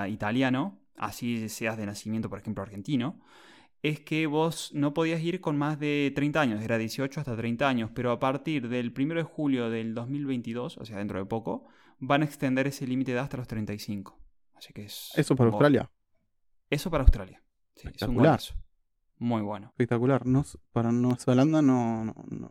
italiano, 0.09 0.79
así 0.97 1.49
seas 1.49 1.77
de 1.77 1.85
nacimiento, 1.85 2.29
por 2.29 2.39
ejemplo, 2.39 2.63
argentino, 2.63 3.19
es 3.83 3.99
que 3.99 4.27
vos 4.27 4.71
no 4.73 4.93
podías 4.93 5.21
ir 5.21 5.41
con 5.41 5.57
más 5.57 5.79
de 5.79 6.11
30 6.13 6.41
años, 6.41 6.61
era 6.61 6.77
18 6.77 7.19
hasta 7.19 7.35
30 7.35 7.67
años, 7.67 7.91
pero 7.93 8.11
a 8.11 8.19
partir 8.19 8.69
del 8.69 8.93
1 8.95 9.15
de 9.15 9.23
julio 9.23 9.69
del 9.69 9.95
2022, 9.95 10.77
o 10.77 10.85
sea, 10.85 10.97
dentro 10.97 11.17
de 11.17 11.25
poco, 11.25 11.65
van 11.99 12.21
a 12.21 12.25
extender 12.25 12.67
ese 12.67 12.85
límite 12.85 13.13
de 13.13 13.19
hasta 13.19 13.37
los 13.37 13.47
35. 13.47 14.19
Así 14.55 14.73
que 14.73 14.85
es... 14.85 15.11
¿Eso 15.15 15.35
para 15.35 15.49
Australia? 15.49 15.89
Eso 16.69 16.91
para 16.91 17.03
Australia. 17.03 17.43
Espectacular. 17.75 18.39
Muy 19.21 19.43
bueno. 19.43 19.67
Espectacular. 19.67 20.25
No, 20.25 20.43
para 20.71 20.91
Nueva 20.91 21.15
Zelanda 21.15 21.61
no, 21.61 22.05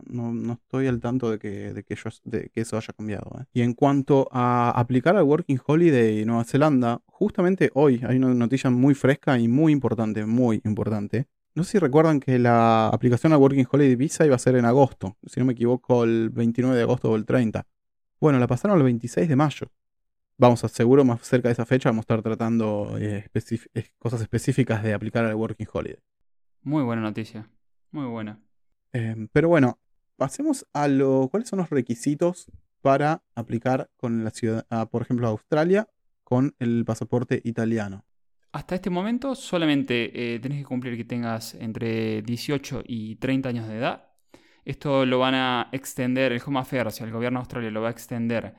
no, 0.07 0.31
no, 0.31 0.53
estoy 0.53 0.87
al 0.87 1.01
tanto 1.01 1.29
de 1.29 1.37
que, 1.37 1.73
de 1.73 1.83
que, 1.83 2.61
eso 2.61 2.77
haya 2.77 2.93
cambiado. 2.93 3.29
¿eh? 3.41 3.43
Y 3.51 3.61
en 3.61 3.73
cuanto 3.73 4.29
a 4.31 4.71
aplicar 4.71 5.17
al 5.17 5.23
Working 5.23 5.59
Holiday 5.67 6.23
Nueva 6.23 6.45
Zelanda, 6.45 7.01
justamente 7.07 7.71
hoy 7.73 8.01
hay 8.07 8.15
una 8.15 8.33
noticia 8.33 8.69
muy 8.69 8.95
fresca 8.95 9.37
y 9.37 9.49
muy 9.49 9.73
importante, 9.73 10.25
muy 10.25 10.61
importante. 10.63 11.27
No 11.55 11.65
sé 11.65 11.71
si 11.71 11.79
recuerdan 11.79 12.21
que 12.21 12.39
la 12.39 12.87
aplicación 12.87 13.33
al 13.33 13.39
Working 13.39 13.67
Holiday 13.69 13.97
Visa 13.97 14.25
iba 14.25 14.37
a 14.37 14.39
ser 14.39 14.55
en 14.55 14.63
agosto, 14.63 15.17
si 15.25 15.41
no 15.41 15.45
me 15.45 15.51
equivoco, 15.51 16.05
el 16.05 16.29
29 16.29 16.77
de 16.77 16.83
agosto 16.83 17.11
o 17.11 17.17
el 17.17 17.25
30. 17.25 17.67
Bueno, 18.21 18.39
la 18.39 18.47
pasaron 18.47 18.77
el 18.77 18.83
26 18.85 19.27
de 19.27 19.35
mayo. 19.35 19.67
Vamos 20.37 20.63
a 20.63 20.69
seguro 20.69 21.03
más 21.03 21.21
cerca 21.27 21.49
de 21.49 21.53
esa 21.53 21.65
fecha 21.65 21.89
vamos 21.89 22.03
a 22.03 22.05
estar 22.13 22.21
tratando 22.21 22.95
eh, 22.97 23.29
cosas 23.99 24.21
específicas 24.21 24.81
de 24.83 24.93
aplicar 24.93 25.25
al 25.25 25.35
Working 25.35 25.67
Holiday. 25.73 25.99
Muy 26.63 26.83
buena 26.83 27.01
noticia, 27.01 27.49
muy 27.91 28.05
buena. 28.05 28.39
Em, 28.93 29.27
pero 29.31 29.47
bueno, 29.49 29.79
pasemos 30.15 30.67
a 30.73 30.87
lo. 30.87 31.27
¿Cuáles 31.29 31.49
son 31.49 31.59
los 31.59 31.69
requisitos 31.69 32.51
para 32.81 33.23
aplicar 33.35 33.89
con 33.97 34.23
la 34.23 34.31
ciudad, 34.31 34.65
por 34.89 35.01
ejemplo, 35.01 35.27
a 35.27 35.31
Australia 35.31 35.87
con 36.23 36.55
el 36.59 36.85
pasaporte 36.85 37.41
italiano? 37.43 38.05
Hasta 38.51 38.75
este 38.75 38.89
momento 38.89 39.33
solamente 39.33 40.35
eh, 40.35 40.39
tenés 40.39 40.59
que 40.59 40.65
cumplir 40.65 40.97
que 40.97 41.05
tengas 41.05 41.55
entre 41.55 42.21
18 42.21 42.83
y 42.85 43.15
30 43.15 43.49
años 43.49 43.67
de 43.67 43.77
edad. 43.77 44.09
Esto 44.65 45.05
lo 45.05 45.19
van 45.19 45.35
a 45.35 45.69
extender, 45.71 46.31
el 46.31 46.41
Home 46.45 46.59
Affairs, 46.59 47.01
el 47.01 47.11
gobierno 47.11 47.39
australiano 47.39 47.73
lo 47.75 47.81
va 47.81 47.87
a 47.87 47.91
extender 47.91 48.53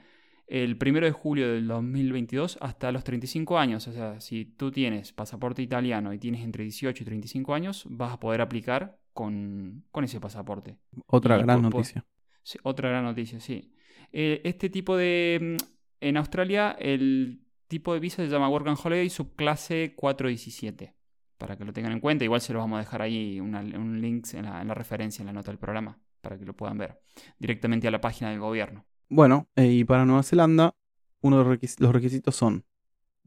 el 0.46 0.78
1 0.80 1.00
de 1.00 1.12
julio 1.12 1.52
del 1.52 1.66
2022 1.66 2.58
hasta 2.60 2.92
los 2.92 3.04
35 3.04 3.58
años. 3.58 3.88
O 3.88 3.92
sea, 3.92 4.20
si 4.20 4.44
tú 4.44 4.70
tienes 4.70 5.12
pasaporte 5.12 5.62
italiano 5.62 6.12
y 6.12 6.18
tienes 6.18 6.42
entre 6.42 6.64
18 6.64 7.02
y 7.02 7.06
35 7.06 7.54
años, 7.54 7.84
vas 7.88 8.12
a 8.12 8.20
poder 8.20 8.40
aplicar 8.40 8.98
con, 9.12 9.84
ese 10.02 10.20
pasaporte. 10.20 10.76
Otra 11.06 11.38
gran 11.38 11.62
noticia. 11.62 12.04
Sí, 12.42 12.58
otra 12.62 12.90
gran 12.90 13.04
noticia, 13.04 13.40
sí. 13.40 13.72
Eh, 14.12 14.40
este 14.44 14.68
tipo 14.68 14.96
de... 14.96 15.56
Mm, 15.58 15.72
en 16.00 16.16
Australia 16.16 16.76
el 16.80 17.42
tipo 17.68 17.94
de 17.94 18.00
visa 18.00 18.16
se 18.16 18.28
llama 18.28 18.48
Work 18.48 18.66
and 18.66 18.78
Holiday 18.82 19.08
subclase 19.08 19.94
417. 19.94 20.94
Para 21.38 21.56
que 21.56 21.64
lo 21.64 21.72
tengan 21.72 21.92
en 21.92 22.00
cuenta. 22.00 22.24
Igual 22.24 22.40
se 22.40 22.52
los 22.52 22.60
vamos 22.60 22.76
a 22.76 22.80
dejar 22.80 23.02
ahí 23.02 23.40
un 23.40 24.00
link 24.00 24.26
en 24.34 24.44
la, 24.44 24.60
en 24.60 24.68
la 24.68 24.74
referencia, 24.74 25.22
en 25.22 25.26
la 25.26 25.32
nota 25.32 25.50
del 25.50 25.58
programa, 25.58 25.98
para 26.20 26.38
que 26.38 26.44
lo 26.44 26.54
puedan 26.54 26.78
ver 26.78 27.00
directamente 27.38 27.88
a 27.88 27.90
la 27.90 28.00
página 28.00 28.30
del 28.30 28.40
gobierno. 28.40 28.84
Bueno, 29.14 29.46
eh, 29.56 29.66
y 29.66 29.84
para 29.84 30.06
Nueva 30.06 30.22
Zelanda, 30.22 30.74
uno 31.20 31.36
de 31.36 31.58
los 31.80 31.92
requisitos 31.92 32.34
son 32.34 32.64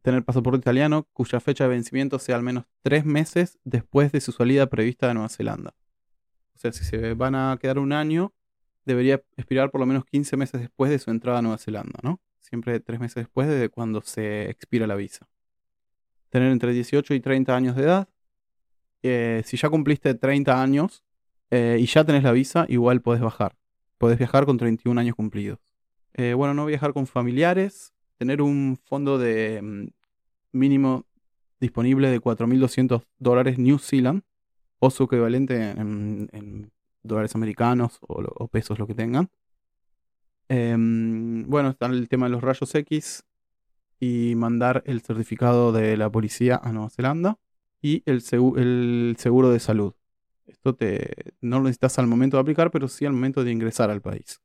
tener 0.02 0.26
pasaporte 0.26 0.58
italiano 0.58 1.08
cuya 1.14 1.40
fecha 1.40 1.66
de 1.66 1.70
vencimiento 1.70 2.18
sea 2.18 2.38
al 2.38 2.42
menos 2.42 2.66
tres 2.82 3.06
meses 3.06 3.60
después 3.66 4.12
de 4.12 4.20
su 4.20 4.32
salida 4.32 4.66
prevista 4.66 5.08
de 5.08 5.14
Nueva 5.14 5.30
Zelanda. 5.30 5.76
O 6.56 6.58
sea, 6.58 6.72
si 6.72 6.84
se 6.84 7.14
van 7.14 7.36
a 7.36 7.56
quedar 7.62 7.78
un 7.78 7.94
año, 7.94 8.34
debería 8.84 9.22
expirar 9.38 9.70
por 9.70 9.80
lo 9.80 9.86
menos 9.86 10.06
15 10.06 10.36
meses 10.38 10.60
después 10.60 10.90
de 10.90 10.98
su 10.98 11.12
entrada 11.12 11.38
a 11.38 11.42
Nueva 11.44 11.60
Zelanda, 11.60 12.00
¿no? 12.02 12.20
Siempre 12.40 12.80
tres 12.80 13.00
meses 13.00 13.18
después 13.18 13.48
de 13.48 13.70
cuando 13.70 14.02
se 14.02 14.50
expira 14.50 14.88
la 14.88 14.96
visa. 14.96 15.28
Tener 16.32 16.52
entre 16.52 16.74
18 16.74 17.14
y 17.14 17.20
30 17.20 17.56
años 17.56 17.76
de 17.76 17.84
edad. 17.84 18.10
Eh, 19.04 19.44
si 19.46 19.56
ya 19.56 19.70
cumpliste 19.70 20.16
30 20.16 20.64
años 20.64 21.04
eh, 21.52 21.78
y 21.80 21.86
ya 21.86 22.04
tenés 22.04 22.24
la 22.24 22.32
visa, 22.32 22.66
igual 22.70 23.02
podés 23.02 23.22
bajar. 23.22 23.56
Podés 24.00 24.18
viajar 24.18 24.48
con 24.48 24.58
31 24.58 25.00
años 25.00 25.16
cumplidos. 25.16 25.60
Eh, 26.18 26.34
bueno, 26.34 26.54
no 26.54 26.66
viajar 26.66 26.94
con 26.94 27.08
familiares, 27.08 27.94
tener 28.18 28.42
un 28.42 28.80
fondo 28.86 29.18
de 29.18 29.62
mm, 29.62 29.88
mínimo 30.54 31.06
disponible 31.60 32.10
de 32.10 32.22
4.200 32.22 33.04
dólares 33.20 33.60
New 33.60 33.80
Zealand 33.80 34.24
o 34.80 34.90
su 34.92 35.04
equivalente 35.04 35.72
en, 35.72 36.72
dólares 37.04 37.36
americanos 37.36 38.00
o, 38.02 38.48
pesos, 38.48 38.80
lo 38.80 38.88
que 38.88 38.96
tengan. 38.96 39.30
Em, 40.48 41.44
bueno, 41.48 41.70
está 41.70 41.88
el 41.88 42.08
tema 42.08 42.28
de 42.28 42.32
los 42.32 42.42
rayos 42.42 42.74
X 42.74 43.26
y 44.00 44.34
mandar 44.36 44.84
el 44.86 45.02
certificado 45.02 45.72
de 45.72 45.98
la 45.98 46.10
policía 46.10 46.60
a 46.64 46.72
Nueva 46.72 46.90
Zelanda 46.90 47.38
y 47.82 48.04
el, 48.06 48.24
el 48.58 49.16
seguro 49.20 49.50
de 49.52 49.60
salud. 49.60 49.94
Esto 50.48 50.76
te, 50.76 51.34
no 51.42 51.58
lo 51.58 51.64
necesitas 51.64 52.00
al 52.00 52.08
momento 52.08 52.38
de 52.38 52.42
aplicar, 52.42 52.72
pero 52.72 52.88
sí 52.88 53.06
al 53.06 53.14
momento 53.14 53.44
de 53.44 53.52
ingresar 53.52 53.90
al 53.90 54.02
país. 54.02 54.42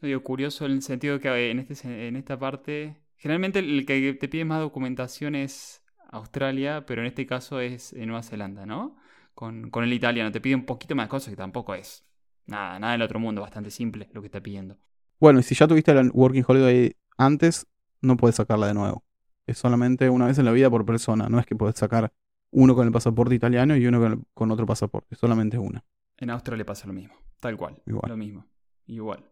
Digo, 0.00 0.22
curioso 0.22 0.66
en 0.66 0.72
el 0.72 0.82
sentido 0.82 1.18
que 1.20 1.50
en, 1.50 1.60
este, 1.60 2.08
en 2.08 2.16
esta 2.16 2.38
parte, 2.38 3.00
generalmente 3.16 3.60
el 3.60 3.86
que 3.86 4.14
te 4.14 4.28
pide 4.28 4.44
más 4.44 4.60
documentación 4.60 5.34
es 5.34 5.82
Australia, 6.10 6.84
pero 6.86 7.00
en 7.00 7.06
este 7.06 7.26
caso 7.26 7.60
es 7.60 7.94
Nueva 7.94 8.22
Zelanda, 8.22 8.66
¿no? 8.66 8.96
Con, 9.34 9.70
con, 9.70 9.82
el 9.82 9.92
italiano 9.92 10.30
te 10.30 10.40
pide 10.40 10.54
un 10.54 10.64
poquito 10.64 10.94
más 10.94 11.08
cosas 11.08 11.30
que 11.30 11.36
tampoco 11.36 11.74
es 11.74 12.06
nada, 12.46 12.78
nada 12.78 12.92
del 12.92 13.02
otro 13.02 13.18
mundo, 13.18 13.40
bastante 13.40 13.70
simple 13.70 14.08
lo 14.12 14.20
que 14.20 14.26
está 14.26 14.40
pidiendo. 14.40 14.78
Bueno, 15.18 15.40
y 15.40 15.42
si 15.42 15.54
ya 15.54 15.66
tuviste 15.66 15.92
la 15.94 16.02
Working 16.12 16.44
Holiday 16.46 16.94
antes, 17.16 17.66
no 18.00 18.16
puedes 18.16 18.36
sacarla 18.36 18.68
de 18.68 18.74
nuevo. 18.74 19.04
Es 19.46 19.58
solamente 19.58 20.08
una 20.08 20.26
vez 20.26 20.38
en 20.38 20.44
la 20.44 20.52
vida 20.52 20.70
por 20.70 20.86
persona, 20.86 21.28
no 21.28 21.38
es 21.38 21.46
que 21.46 21.56
puedes 21.56 21.76
sacar 21.76 22.12
uno 22.50 22.74
con 22.74 22.86
el 22.86 22.92
pasaporte 22.92 23.34
italiano 23.34 23.76
y 23.76 23.86
uno 23.86 24.00
con, 24.00 24.26
con 24.34 24.50
otro 24.50 24.66
pasaporte, 24.66 25.16
solamente 25.16 25.58
una. 25.58 25.84
En 26.16 26.30
Australia 26.30 26.64
pasa 26.64 26.86
lo 26.86 26.92
mismo, 26.92 27.14
tal 27.40 27.56
cual, 27.56 27.82
igual. 27.86 28.08
lo 28.08 28.16
mismo, 28.16 28.46
igual. 28.86 29.24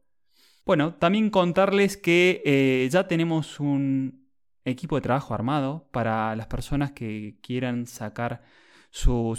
Bueno, 0.64 0.95
también 0.95 1.31
contarles 1.31 1.97
que 1.97 2.40
eh, 2.45 2.88
ya 2.90 3.09
tenemos 3.09 3.59
un 3.59 4.28
equipo 4.64 4.95
de 4.95 5.02
trabajo 5.02 5.35
armado 5.35 5.88
para 5.90 6.37
las 6.37 6.47
personas 6.47 6.92
que 6.92 7.37
quieran 7.42 7.87
sacar 7.87 8.42
su 8.90 9.35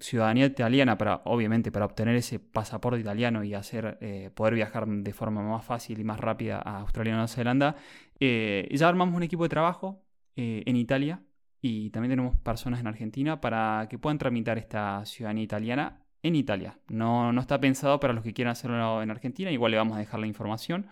ciudadanía 0.00 0.46
italiana 0.46 0.98
para, 0.98 1.22
obviamente, 1.24 1.72
para 1.72 1.86
obtener 1.86 2.16
ese 2.16 2.40
pasaporte 2.40 3.00
italiano 3.00 3.42
y 3.42 3.54
hacer 3.54 3.96
eh, 4.02 4.30
poder 4.34 4.54
viajar 4.54 4.86
de 4.86 5.12
forma 5.14 5.42
más 5.42 5.64
fácil 5.64 5.98
y 5.98 6.04
más 6.04 6.20
rápida 6.20 6.58
a 6.58 6.80
Australia 6.80 7.10
y 7.10 7.14
Nueva 7.14 7.28
Zelanda. 7.28 7.76
Eh, 8.20 8.68
ya 8.72 8.88
armamos 8.88 9.16
un 9.16 9.22
equipo 9.22 9.44
de 9.44 9.48
trabajo 9.48 10.02
en 10.38 10.76
Italia 10.76 11.22
y 11.62 11.88
también 11.90 12.10
tenemos 12.10 12.36
personas 12.36 12.80
en 12.80 12.86
Argentina 12.88 13.40
para 13.40 13.86
que 13.88 13.98
puedan 13.98 14.18
tramitar 14.18 14.58
esta 14.58 15.06
ciudadanía 15.06 15.44
italiana 15.44 16.05
en 16.22 16.34
Italia. 16.36 16.78
No, 16.88 17.32
no 17.32 17.40
está 17.40 17.60
pensado 17.60 18.00
para 18.00 18.12
los 18.12 18.24
que 18.24 18.32
quieran 18.32 18.52
hacerlo 18.52 19.02
en 19.02 19.10
Argentina, 19.10 19.50
igual 19.50 19.72
le 19.72 19.78
vamos 19.78 19.96
a 19.96 20.00
dejar 20.00 20.20
la 20.20 20.26
información. 20.26 20.88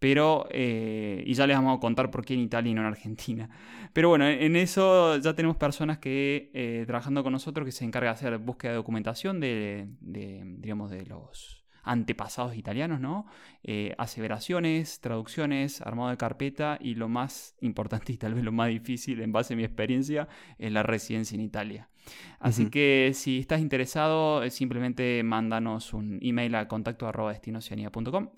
Pero, 0.00 0.46
eh, 0.50 1.22
y 1.26 1.34
ya 1.34 1.46
les 1.46 1.56
vamos 1.56 1.76
a 1.76 1.80
contar 1.80 2.10
por 2.10 2.24
qué 2.24 2.32
en 2.32 2.40
Italia 2.40 2.70
y 2.70 2.74
no 2.74 2.80
en 2.80 2.86
Argentina. 2.86 3.50
Pero 3.92 4.08
bueno, 4.08 4.26
en 4.26 4.56
eso 4.56 5.18
ya 5.18 5.34
tenemos 5.34 5.58
personas 5.58 5.98
que 5.98 6.50
eh, 6.54 6.84
trabajando 6.86 7.22
con 7.22 7.32
nosotros 7.32 7.66
que 7.66 7.72
se 7.72 7.84
encargan 7.84 8.14
de 8.14 8.14
hacer 8.14 8.38
búsqueda 8.38 8.72
de 8.72 8.76
documentación 8.76 9.40
de, 9.40 9.88
digamos, 10.00 10.90
de 10.90 11.04
los 11.04 11.60
antepasados 11.82 12.56
italianos, 12.56 13.00
¿no? 13.00 13.26
Eh, 13.62 13.94
aseveraciones, 13.98 15.00
traducciones, 15.00 15.82
armado 15.82 16.08
de 16.10 16.16
carpeta 16.16 16.78
y 16.80 16.94
lo 16.94 17.08
más 17.10 17.56
importante 17.60 18.12
y 18.12 18.16
tal 18.16 18.34
vez 18.34 18.44
lo 18.44 18.52
más 18.52 18.68
difícil 18.68 19.20
en 19.20 19.32
base 19.32 19.52
a 19.52 19.56
mi 19.56 19.64
experiencia 19.64 20.28
es 20.58 20.72
la 20.72 20.82
residencia 20.82 21.34
en 21.34 21.42
Italia. 21.42 21.89
Así 22.38 22.70
que 22.70 23.12
si 23.14 23.38
estás 23.38 23.60
interesado, 23.60 24.42
eh, 24.42 24.50
simplemente 24.50 25.22
mándanos 25.22 25.92
un 25.92 26.18
email 26.22 26.54
a 26.54 26.68
contacto 26.68 27.10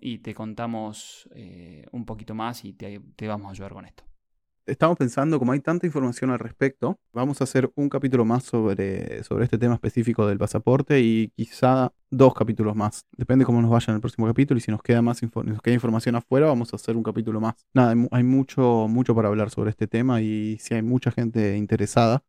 y 0.00 0.18
te 0.18 0.34
contamos 0.34 1.28
eh, 1.34 1.86
un 1.92 2.04
poquito 2.04 2.34
más 2.34 2.64
y 2.64 2.72
te 2.72 3.28
vamos 3.28 3.48
a 3.48 3.50
ayudar 3.50 3.72
con 3.72 3.86
esto 3.86 4.04
estamos 4.66 4.96
pensando, 4.96 5.38
como 5.38 5.52
hay 5.52 5.60
tanta 5.60 5.86
información 5.86 6.30
al 6.30 6.38
respecto, 6.38 6.98
vamos 7.12 7.40
a 7.40 7.44
hacer 7.44 7.70
un 7.74 7.88
capítulo 7.88 8.24
más 8.24 8.44
sobre, 8.44 9.22
sobre 9.24 9.44
este 9.44 9.58
tema 9.58 9.74
específico 9.74 10.26
del 10.26 10.38
pasaporte 10.38 11.00
y 11.00 11.28
quizá 11.36 11.92
dos 12.10 12.34
capítulos 12.34 12.76
más. 12.76 13.06
Depende 13.16 13.44
cómo 13.44 13.60
nos 13.60 13.70
vaya 13.70 13.86
en 13.88 13.96
el 13.96 14.00
próximo 14.00 14.26
capítulo 14.26 14.58
y 14.58 14.60
si 14.60 14.70
nos 14.70 14.82
queda 14.82 15.02
más 15.02 15.22
nos 15.22 15.62
queda 15.62 15.74
información 15.74 16.14
afuera, 16.14 16.46
vamos 16.46 16.72
a 16.72 16.76
hacer 16.76 16.96
un 16.96 17.02
capítulo 17.02 17.40
más. 17.40 17.54
Nada, 17.74 17.94
hay, 18.10 18.22
mucho, 18.22 18.86
mucho 18.88 19.14
para 19.14 19.28
hablar 19.28 19.50
sobre 19.50 19.70
este 19.70 19.86
tema 19.86 20.20
y 20.20 20.58
si 20.58 20.74
hay 20.74 20.82
mucha 20.82 21.10
gente 21.10 21.56
interesada. 21.56 22.22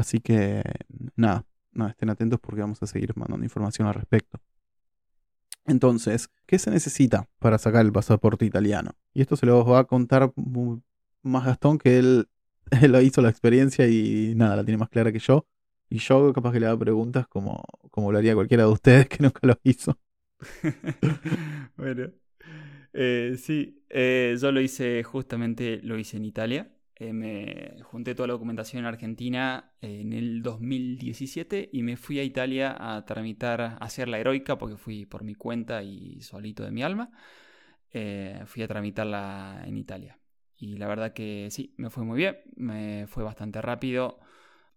Así 0.00 0.18
que 0.20 0.62
nada, 1.14 1.44
nada, 1.72 1.90
estén 1.90 2.08
atentos 2.08 2.40
porque 2.40 2.62
vamos 2.62 2.82
a 2.82 2.86
seguir 2.86 3.14
mandando 3.16 3.44
información 3.44 3.86
al 3.86 3.92
respecto. 3.92 4.40
Entonces, 5.66 6.30
¿qué 6.46 6.58
se 6.58 6.70
necesita 6.70 7.28
para 7.38 7.58
sacar 7.58 7.84
el 7.84 7.92
pasaporte 7.92 8.46
italiano? 8.46 8.92
Y 9.12 9.20
esto 9.20 9.36
se 9.36 9.44
lo 9.44 9.62
va 9.66 9.80
a 9.80 9.84
contar 9.84 10.32
más 11.22 11.44
Gastón 11.44 11.76
que 11.76 11.98
él, 11.98 12.28
lo 12.88 13.00
hizo 13.02 13.20
la 13.20 13.28
experiencia 13.28 13.86
y 13.88 14.32
nada, 14.36 14.56
la 14.56 14.64
tiene 14.64 14.78
más 14.78 14.88
clara 14.88 15.12
que 15.12 15.18
yo. 15.18 15.46
Y 15.90 15.98
yo 15.98 16.32
capaz 16.32 16.52
que 16.52 16.60
le 16.60 16.66
hago 16.66 16.78
preguntas 16.78 17.28
como, 17.28 17.62
como 17.90 18.10
lo 18.10 18.16
haría 18.16 18.34
cualquiera 18.34 18.62
de 18.62 18.70
ustedes 18.70 19.06
que 19.06 19.18
nunca 19.22 19.40
lo 19.42 19.60
hizo. 19.64 19.98
bueno, 21.76 22.10
eh, 22.94 23.36
sí, 23.38 23.84
eh, 23.90 24.34
yo 24.40 24.50
lo 24.50 24.62
hice 24.62 25.02
justamente, 25.02 25.80
lo 25.82 25.98
hice 25.98 26.16
en 26.16 26.24
Italia. 26.24 26.72
Eh, 27.00 27.12
me 27.12 27.82
junté 27.82 28.14
toda 28.14 28.28
la 28.28 28.34
documentación 28.34 28.80
en 28.80 28.86
Argentina 28.86 29.72
en 29.80 30.12
el 30.12 30.42
2017 30.42 31.70
y 31.72 31.82
me 31.82 31.96
fui 31.96 32.18
a 32.20 32.22
Italia 32.22 32.76
a 32.78 33.04
tramitar, 33.06 33.60
a 33.60 33.76
hacer 33.78 34.08
la 34.08 34.18
heroica 34.18 34.58
porque 34.58 34.76
fui 34.76 35.06
por 35.06 35.24
mi 35.24 35.34
cuenta 35.34 35.82
y 35.82 36.20
solito 36.20 36.62
de 36.62 36.70
mi 36.70 36.82
alma. 36.82 37.10
fui 38.46 38.62
a 38.62 38.68
tramitarla 38.68 39.64
en 39.66 39.76
Italia. 39.76 40.20
Y 40.60 40.76
la 40.76 40.88
verdad 40.88 41.12
que 41.14 41.48
sí, 41.50 41.74
me 41.78 41.88
fue 41.90 42.04
muy 42.04 42.18
bien, 42.18 42.36
me 42.54 43.06
fue 43.08 43.24
bastante 43.24 43.62
rápido. 43.62 44.20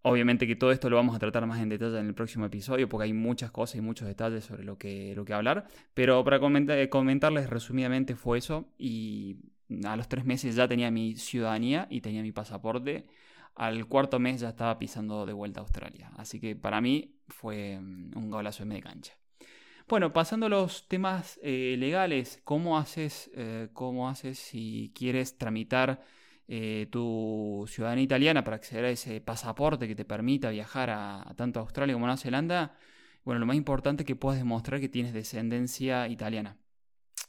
Obviamente 0.02 0.46
que 0.46 0.56
todo 0.56 0.72
esto 0.72 0.90
lo 0.90 0.96
vamos 0.96 1.14
a 1.16 1.18
tratar 1.18 1.46
más 1.46 1.60
en 1.60 1.68
detalle 1.68 1.98
en 1.98 2.06
el 2.06 2.14
próximo 2.14 2.46
episodio 2.46 2.88
porque 2.88 3.04
hay 3.04 3.12
muchas 3.12 3.50
cosas 3.50 3.76
y 3.76 3.80
muchos 3.82 4.08
detalles 4.08 4.44
sobre 4.44 4.64
lo 4.64 4.78
que, 4.78 5.14
lo 5.14 5.24
que 5.24 5.34
hablar. 5.34 5.66
Pero 5.94 6.24
para 6.24 6.40
comentar, 6.40 6.88
comentarles 6.88 7.50
resumidamente 7.50 8.16
fue 8.16 8.38
eso 8.38 8.66
y 8.78 9.36
a 9.84 9.96
los 9.96 10.08
tres 10.08 10.24
meses 10.24 10.54
ya 10.56 10.68
tenía 10.68 10.90
mi 10.90 11.16
ciudadanía 11.16 11.86
y 11.90 12.00
tenía 12.00 12.22
mi 12.22 12.32
pasaporte. 12.32 13.06
Al 13.54 13.86
cuarto 13.86 14.18
mes 14.18 14.40
ya 14.40 14.50
estaba 14.50 14.78
pisando 14.78 15.26
de 15.26 15.32
vuelta 15.32 15.60
a 15.60 15.62
Australia. 15.62 16.10
Así 16.16 16.40
que 16.40 16.56
para 16.56 16.80
mí 16.80 17.16
fue 17.28 17.78
mm, 17.80 18.16
un 18.16 18.30
golazo 18.30 18.62
en 18.62 18.68
media 18.70 18.82
cancha. 18.82 19.14
Bueno, 19.86 20.12
pasando 20.14 20.46
a 20.46 20.48
los 20.48 20.88
temas 20.88 21.38
eh, 21.42 21.76
legales, 21.78 22.40
¿cómo 22.44 22.78
haces, 22.78 23.30
eh, 23.34 23.68
¿cómo 23.74 24.08
haces 24.08 24.38
si 24.38 24.92
quieres 24.94 25.36
tramitar 25.36 26.02
eh, 26.48 26.88
tu 26.90 27.66
ciudadanía 27.68 28.04
italiana 28.04 28.44
para 28.44 28.56
acceder 28.56 28.86
a 28.86 28.90
ese 28.90 29.20
pasaporte 29.20 29.86
que 29.86 29.94
te 29.94 30.04
permita 30.06 30.50
viajar 30.50 30.90
a, 30.90 31.34
tanto 31.36 31.60
a 31.60 31.62
Australia 31.62 31.94
como 31.94 32.06
a 32.06 32.08
Nueva 32.08 32.16
Zelanda? 32.16 32.78
Bueno, 33.24 33.40
lo 33.40 33.46
más 33.46 33.56
importante 33.56 34.02
es 34.04 34.06
que 34.06 34.16
puedas 34.16 34.38
demostrar 34.38 34.80
que 34.80 34.88
tienes 34.88 35.12
descendencia 35.12 36.08
italiana. 36.08 36.56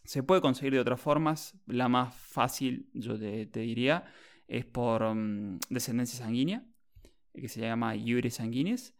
Se 0.05 0.23
puede 0.23 0.41
conseguir 0.41 0.73
de 0.73 0.79
otras 0.79 1.01
formas. 1.01 1.55
La 1.65 1.89
más 1.89 2.15
fácil, 2.15 2.89
yo 2.93 3.17
te, 3.19 3.45
diría, 3.45 4.05
es 4.47 4.65
por 4.65 5.03
mm, 5.13 5.59
descendencia 5.69 6.19
sanguínea, 6.19 6.63
que 7.33 7.49
se 7.49 7.61
llama 7.61 7.95
iure 7.95 8.29
sanguinis. 8.29 8.93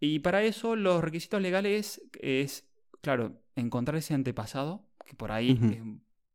Y 0.00 0.20
para 0.20 0.42
eso 0.42 0.76
los 0.76 1.02
requisitos 1.02 1.40
legales 1.40 2.02
es, 2.20 2.68
claro, 3.00 3.40
encontrar 3.56 3.96
ese 3.96 4.14
antepasado, 4.14 4.86
que 5.04 5.14
por 5.14 5.32
ahí 5.32 5.58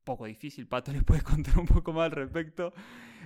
poco 0.07 0.25
difícil. 0.25 0.67
Pato 0.67 0.93
les 0.93 1.03
puede 1.03 1.21
contar 1.33 1.59
un 1.59 1.65
poco 1.65 1.91
más 1.91 2.05
al 2.05 2.11
respecto. 2.11 2.73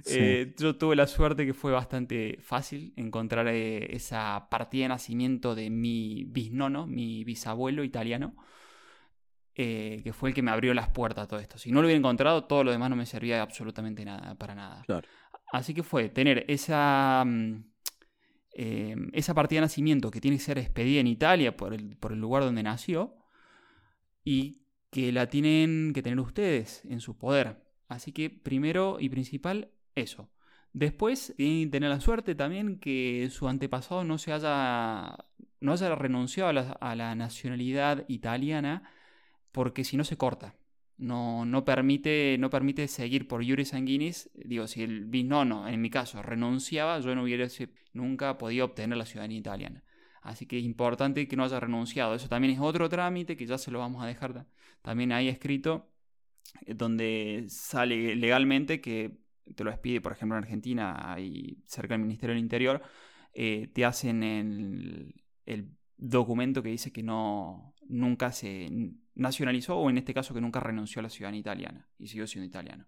Eh, 0.07 0.55
yo 0.57 0.75
tuve 0.77 0.95
la 0.95 1.05
suerte 1.05 1.45
que 1.45 1.53
fue 1.53 1.71
bastante 1.71 2.39
fácil 2.41 2.91
encontrar 2.95 3.47
eh, 3.47 3.95
esa 3.95 4.47
partida 4.49 4.85
de 4.85 4.89
nacimiento 4.89 5.53
de 5.53 5.69
mi 5.69 6.25
bisnono, 6.27 6.87
mi 6.87 7.23
bisabuelo 7.23 7.83
italiano, 7.83 8.35
eh, 9.63 10.01
que 10.03 10.13
fue 10.13 10.29
el 10.29 10.35
que 10.35 10.41
me 10.41 10.51
abrió 10.51 10.73
las 10.73 10.89
puertas 10.89 11.25
a 11.25 11.27
todo 11.27 11.39
esto. 11.39 11.57
Si 11.57 11.71
no 11.71 11.81
lo 11.81 11.87
hubiera 11.87 11.97
encontrado, 11.97 12.45
todo 12.45 12.63
lo 12.63 12.71
demás 12.71 12.89
no 12.89 12.95
me 12.95 13.05
servía 13.05 13.41
absolutamente 13.41 14.03
nada, 14.03 14.35
para 14.35 14.55
nada. 14.55 14.83
Así 15.51 15.73
que 15.73 15.83
fue 15.83 16.09
tener 16.09 16.45
esa, 16.47 17.23
mm, 17.25 17.63
esa 18.55 19.33
partida 19.33 19.57
de 19.57 19.65
nacimiento 19.65 20.09
que 20.11 20.21
tiene 20.21 20.37
que 20.37 20.43
ser 20.43 20.57
expedida 20.57 20.99
en 20.99 21.07
Italia 21.07 21.55
por 21.55 21.73
el, 21.73 21.95
por 21.97 22.11
el 22.11 22.19
lugar 22.19 22.43
donde 22.43 22.63
nació 22.63 23.15
y 24.23 24.61
que 24.89 25.11
la 25.11 25.27
tienen 25.27 25.93
que 25.93 26.01
tener 26.01 26.19
ustedes 26.19 26.83
en 26.85 26.99
su 26.99 27.17
poder. 27.17 27.63
Así 27.87 28.11
que 28.11 28.29
primero 28.29 28.97
y 28.99 29.09
principal 29.09 29.71
eso. 29.95 30.31
Después 30.73 31.33
tienen 31.37 31.65
que 31.67 31.71
tener 31.71 31.89
la 31.89 31.99
suerte 31.99 32.35
también 32.35 32.79
que 32.79 33.29
su 33.29 33.47
antepasado 33.47 34.03
no 34.03 34.17
se 34.17 34.31
haya, 34.31 35.17
no 35.59 35.73
haya 35.73 35.95
renunciado 35.95 36.49
a 36.79 36.95
la, 36.95 37.15
nacionalidad 37.15 38.05
italiana 38.07 38.83
porque 39.51 39.83
si 39.83 39.97
no 39.97 40.03
se 40.03 40.17
corta. 40.17 40.55
No, 40.97 41.45
no, 41.45 41.65
permite, 41.65 42.37
no 42.39 42.49
permite 42.51 42.87
seguir 42.87 43.27
por 43.27 43.41
Yuri 43.41 43.65
Sanguinis. 43.65 44.29
Digo, 44.35 44.67
si 44.67 44.83
el 44.83 45.05
bisnono, 45.05 45.67
en 45.67 45.81
mi 45.81 45.89
caso, 45.89 46.21
renunciaba, 46.21 46.99
yo 46.99 47.15
no 47.15 47.23
hubiera 47.23 47.47
nunca 47.93 48.37
podido 48.37 48.65
obtener 48.65 48.97
la 48.97 49.05
ciudadanía 49.05 49.39
italiana. 49.39 49.83
Así 50.21 50.45
que 50.45 50.59
es 50.59 50.63
importante 50.63 51.27
que 51.27 51.35
no 51.35 51.43
haya 51.43 51.59
renunciado. 51.59 52.13
Eso 52.13 52.29
también 52.29 52.53
es 52.53 52.59
otro 52.59 52.87
trámite 52.89 53.35
que 53.35 53.47
ya 53.47 53.57
se 53.57 53.71
lo 53.71 53.79
vamos 53.79 54.03
a 54.03 54.07
dejar 54.07 54.45
también 54.81 55.11
ahí 55.11 55.27
escrito, 55.27 55.89
eh, 56.65 56.73
donde 56.75 57.45
sale 57.49 58.15
legalmente 58.15 58.81
que 58.81 59.17
te 59.55 59.63
lo 59.63 59.71
expide, 59.71 60.01
por 60.01 60.11
ejemplo, 60.11 60.37
en 60.37 60.43
Argentina 60.43 61.15
y 61.19 61.63
cerca 61.65 61.93
del 61.95 62.01
Ministerio 62.01 62.35
del 62.35 62.43
Interior, 62.43 62.81
eh, 63.33 63.69
te 63.73 63.85
hacen 63.85 64.23
el, 64.23 65.15
documento 66.03 66.63
que 66.63 66.69
dice 66.69 66.91
que 66.91 67.03
no 67.03 67.75
nunca 67.87 68.31
se 68.31 68.67
nacionalizó 69.15 69.77
o 69.77 69.89
en 69.89 69.97
este 69.97 70.13
caso 70.13 70.33
que 70.33 70.41
nunca 70.41 70.59
renunció 70.59 70.99
a 70.99 71.03
la 71.03 71.09
ciudadanía 71.09 71.41
italiana 71.41 71.87
y 71.97 72.07
siguió 72.07 72.27
siendo 72.27 72.47
italiano. 72.47 72.85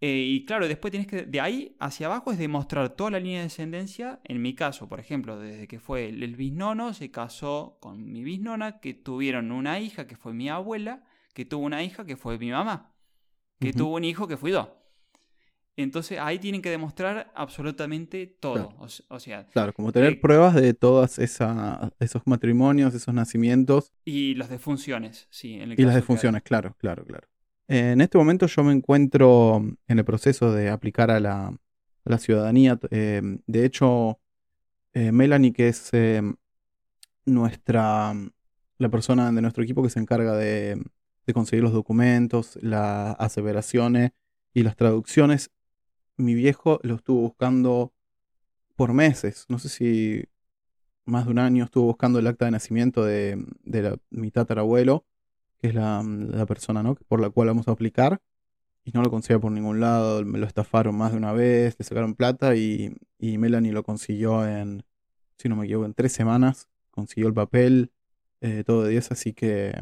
Eh, 0.00 0.24
y 0.28 0.44
claro, 0.44 0.68
después 0.68 0.90
tienes 0.90 1.06
que, 1.06 1.22
de 1.22 1.40
ahí 1.40 1.76
hacia 1.80 2.06
abajo 2.06 2.30
es 2.30 2.38
demostrar 2.38 2.90
toda 2.90 3.12
la 3.12 3.20
línea 3.20 3.38
de 3.38 3.44
descendencia. 3.44 4.20
En 4.24 4.42
mi 4.42 4.54
caso, 4.54 4.88
por 4.88 5.00
ejemplo, 5.00 5.38
desde 5.38 5.66
que 5.66 5.78
fue 5.78 6.08
el, 6.08 6.22
el 6.22 6.36
bisnono, 6.36 6.92
se 6.92 7.10
casó 7.10 7.78
con 7.80 8.12
mi 8.12 8.22
bisnona, 8.22 8.80
que 8.80 8.92
tuvieron 8.92 9.50
una 9.50 9.80
hija 9.80 10.06
que 10.06 10.16
fue 10.16 10.34
mi 10.34 10.50
abuela, 10.50 11.04
que 11.32 11.44
tuvo 11.46 11.64
una 11.64 11.82
hija 11.82 12.04
que 12.04 12.16
fue 12.16 12.38
mi 12.38 12.50
mamá, 12.50 12.94
que 13.58 13.72
tuvo 13.72 13.96
un 13.96 14.04
hijo 14.04 14.28
que 14.28 14.36
fui 14.36 14.50
yo. 14.52 14.83
Entonces 15.76 16.18
ahí 16.20 16.38
tienen 16.38 16.62
que 16.62 16.70
demostrar 16.70 17.32
absolutamente 17.34 18.26
todo. 18.26 18.68
Claro, 18.68 18.88
o, 19.08 19.20
sea, 19.20 19.46
claro 19.48 19.72
como 19.72 19.90
tener 19.92 20.12
eh, 20.12 20.16
pruebas 20.16 20.54
de 20.54 20.72
todos 20.72 21.18
esos 21.18 22.22
matrimonios, 22.26 22.94
esos 22.94 23.12
nacimientos. 23.12 23.92
Y 24.04 24.34
las 24.36 24.50
defunciones, 24.50 25.26
sí. 25.30 25.54
En 25.54 25.72
el 25.72 25.80
y 25.80 25.84
las 25.84 25.96
defunciones, 25.96 26.42
claro, 26.42 26.76
claro, 26.78 27.04
claro. 27.04 27.26
en 27.66 28.00
este 28.00 28.18
momento 28.18 28.46
yo 28.46 28.62
me 28.62 28.72
encuentro 28.72 29.64
en 29.88 29.98
el 29.98 30.04
proceso 30.04 30.52
de 30.52 30.70
aplicar 30.70 31.10
a 31.10 31.18
la, 31.18 31.58
ciudadanía. 32.18 32.78
Eh, 32.90 33.20
de 33.44 33.64
hecho, 33.64 34.20
eh, 34.92 35.10
Melanie, 35.10 35.52
que 35.52 35.68
es 35.68 35.90
nuestra, 37.24 38.14
la 38.78 38.88
persona 38.90 39.32
de 39.32 39.42
nuestro 39.42 39.64
equipo 39.64 39.82
que 39.82 39.90
se 39.90 39.98
encarga 39.98 40.36
de, 40.36 40.80
de 41.26 41.34
conseguir 41.34 41.64
los 41.64 41.72
documentos, 41.72 42.58
las 42.62 43.16
aseveraciones 43.18 44.12
y 44.52 44.62
las 44.62 44.76
traducciones, 44.76 45.50
mi 46.16 46.34
viejo 46.34 46.80
lo 46.82 46.96
estuvo 46.96 47.20
buscando 47.20 47.92
por 48.76 48.92
meses. 48.92 49.46
No 49.48 49.58
sé 49.58 49.68
si 49.68 50.24
más 51.04 51.26
de 51.26 51.32
un 51.32 51.38
año 51.38 51.64
estuvo 51.64 51.84
buscando 51.86 52.18
el 52.18 52.26
acta 52.26 52.46
de 52.46 52.50
nacimiento 52.52 53.04
de, 53.04 53.44
mi 54.10 54.30
tatarabuelo, 54.30 55.04
que 55.58 55.68
es 55.68 55.74
la, 55.74 56.02
persona 56.46 56.82
¿no? 56.82 56.96
por 57.08 57.20
la 57.20 57.30
cual 57.30 57.48
vamos 57.48 57.68
a 57.68 57.72
aplicar. 57.72 58.20
Y 58.84 58.92
no 58.92 59.02
lo 59.02 59.10
conseguía 59.10 59.38
por 59.40 59.50
ningún 59.50 59.80
lado, 59.80 60.24
me 60.24 60.38
lo 60.38 60.46
estafaron 60.46 60.96
más 60.96 61.12
de 61.12 61.18
una 61.18 61.32
vez, 61.32 61.74
le 61.78 61.84
sacaron 61.84 62.14
plata 62.14 62.54
y, 62.54 62.94
y 63.18 63.38
Melanie 63.38 63.72
lo 63.72 63.82
consiguió 63.82 64.46
en, 64.46 64.84
si 65.38 65.48
no 65.48 65.56
me 65.56 65.64
equivoco, 65.64 65.86
en 65.86 65.94
tres 65.94 66.12
semanas. 66.12 66.68
Consiguió 66.90 67.28
el 67.28 67.34
papel, 67.34 67.92
eh, 68.40 68.62
todo 68.64 68.84
de 68.84 68.90
10, 68.90 69.12
así 69.12 69.32
que 69.32 69.74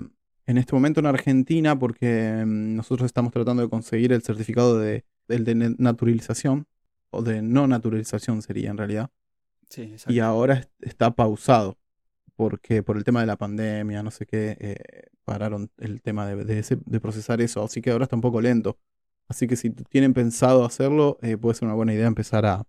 en 0.46 0.58
este 0.58 0.74
momento 0.74 1.00
en 1.00 1.06
Argentina, 1.06 1.78
porque 1.78 2.44
mm, 2.46 2.76
nosotros 2.76 3.06
estamos 3.06 3.32
tratando 3.32 3.62
de 3.62 3.68
conseguir 3.68 4.12
el 4.12 4.22
certificado 4.22 4.78
de 4.78 5.04
el 5.32 5.44
de 5.44 5.54
naturalización, 5.78 6.66
o 7.10 7.22
de 7.22 7.42
no 7.42 7.66
naturalización 7.66 8.42
sería 8.42 8.70
en 8.70 8.78
realidad. 8.78 9.10
Sí, 9.68 9.94
y 10.08 10.18
ahora 10.18 10.68
está 10.80 11.12
pausado, 11.12 11.78
porque 12.36 12.82
por 12.82 12.96
el 12.96 13.04
tema 13.04 13.20
de 13.20 13.26
la 13.26 13.36
pandemia, 13.36 14.02
no 14.02 14.10
sé 14.10 14.26
qué, 14.26 14.56
eh, 14.60 15.08
pararon 15.24 15.70
el 15.78 16.02
tema 16.02 16.26
de, 16.26 16.44
de, 16.44 17.00
procesar 17.00 17.40
eso, 17.40 17.62
así 17.64 17.80
que 17.80 17.90
ahora 17.90 18.04
está 18.04 18.16
un 18.16 18.22
poco 18.22 18.40
lento. 18.40 18.78
Así 19.28 19.46
que 19.46 19.56
si 19.56 19.70
tienen 19.70 20.12
pensado 20.12 20.64
hacerlo, 20.64 21.18
eh, 21.22 21.38
puede 21.38 21.54
ser 21.54 21.66
una 21.66 21.74
buena 21.74 21.94
idea 21.94 22.06
empezar 22.06 22.44
a, 22.44 22.66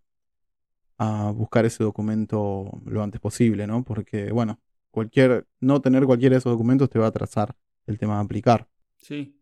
a 0.97 1.31
buscar 1.31 1.65
ese 1.65 1.83
documento 1.83 2.81
lo 2.85 3.03
antes 3.03 3.19
posible, 3.19 3.67
¿no? 3.67 3.83
Porque, 3.83 4.31
bueno, 4.31 4.59
cualquier, 4.91 5.47
no 5.59 5.81
tener 5.81 6.05
cualquiera 6.05 6.35
de 6.35 6.39
esos 6.39 6.53
documentos 6.53 6.89
te 6.89 6.99
va 6.99 7.05
a 7.05 7.09
atrasar 7.09 7.55
el 7.87 7.97
tema 7.97 8.15
de 8.15 8.23
aplicar. 8.23 8.69
Sí, 8.97 9.37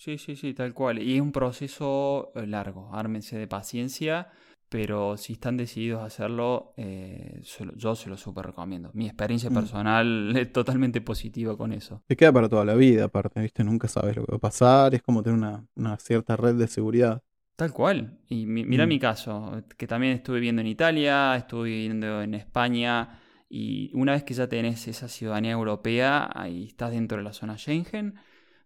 Sí, 0.00 0.16
sí, 0.16 0.34
sí, 0.34 0.54
tal 0.54 0.72
cual. 0.72 0.98
Y 0.98 1.16
es 1.16 1.20
un 1.20 1.30
proceso 1.30 2.32
eh, 2.34 2.46
largo. 2.46 2.88
Ármense 2.94 3.36
de 3.36 3.46
paciencia, 3.46 4.28
pero 4.70 5.18
si 5.18 5.34
están 5.34 5.58
decididos 5.58 6.00
a 6.00 6.06
hacerlo, 6.06 6.72
eh, 6.78 7.42
yo 7.76 7.94
se 7.94 8.08
lo 8.08 8.16
súper 8.16 8.46
recomiendo. 8.46 8.90
Mi 8.94 9.04
experiencia 9.04 9.50
mm. 9.50 9.54
personal 9.54 10.36
es 10.38 10.50
totalmente 10.54 11.02
positiva 11.02 11.54
con 11.54 11.74
eso. 11.74 12.02
Te 12.06 12.16
queda 12.16 12.32
para 12.32 12.48
toda 12.48 12.64
la 12.64 12.76
vida, 12.76 13.04
aparte, 13.04 13.42
¿viste? 13.42 13.62
Nunca 13.62 13.88
sabes 13.88 14.16
lo 14.16 14.24
que 14.24 14.32
va 14.32 14.36
a 14.38 14.40
pasar. 14.40 14.94
Es 14.94 15.02
como 15.02 15.22
tener 15.22 15.38
una, 15.38 15.96
cierta 15.98 16.34
red 16.34 16.54
de 16.54 16.66
seguridad. 16.66 17.22
Tal 17.56 17.74
cual. 17.74 18.20
Y 18.26 18.46
mira 18.46 18.86
mm. 18.86 18.88
mi 18.88 18.98
caso, 18.98 19.64
que 19.76 19.86
también 19.86 20.14
estuve 20.14 20.36
viviendo 20.36 20.62
en 20.62 20.68
Italia, 20.68 21.36
estuve 21.36 21.68
viviendo 21.68 22.22
en 22.22 22.32
España. 22.32 23.20
Y 23.50 23.90
una 23.92 24.12
vez 24.12 24.24
que 24.24 24.32
ya 24.32 24.48
tenés 24.48 24.88
esa 24.88 25.08
ciudadanía 25.08 25.52
europea, 25.52 26.30
ahí 26.32 26.64
estás 26.64 26.92
dentro 26.92 27.18
de 27.18 27.24
la 27.24 27.34
zona 27.34 27.58
Schengen 27.58 28.14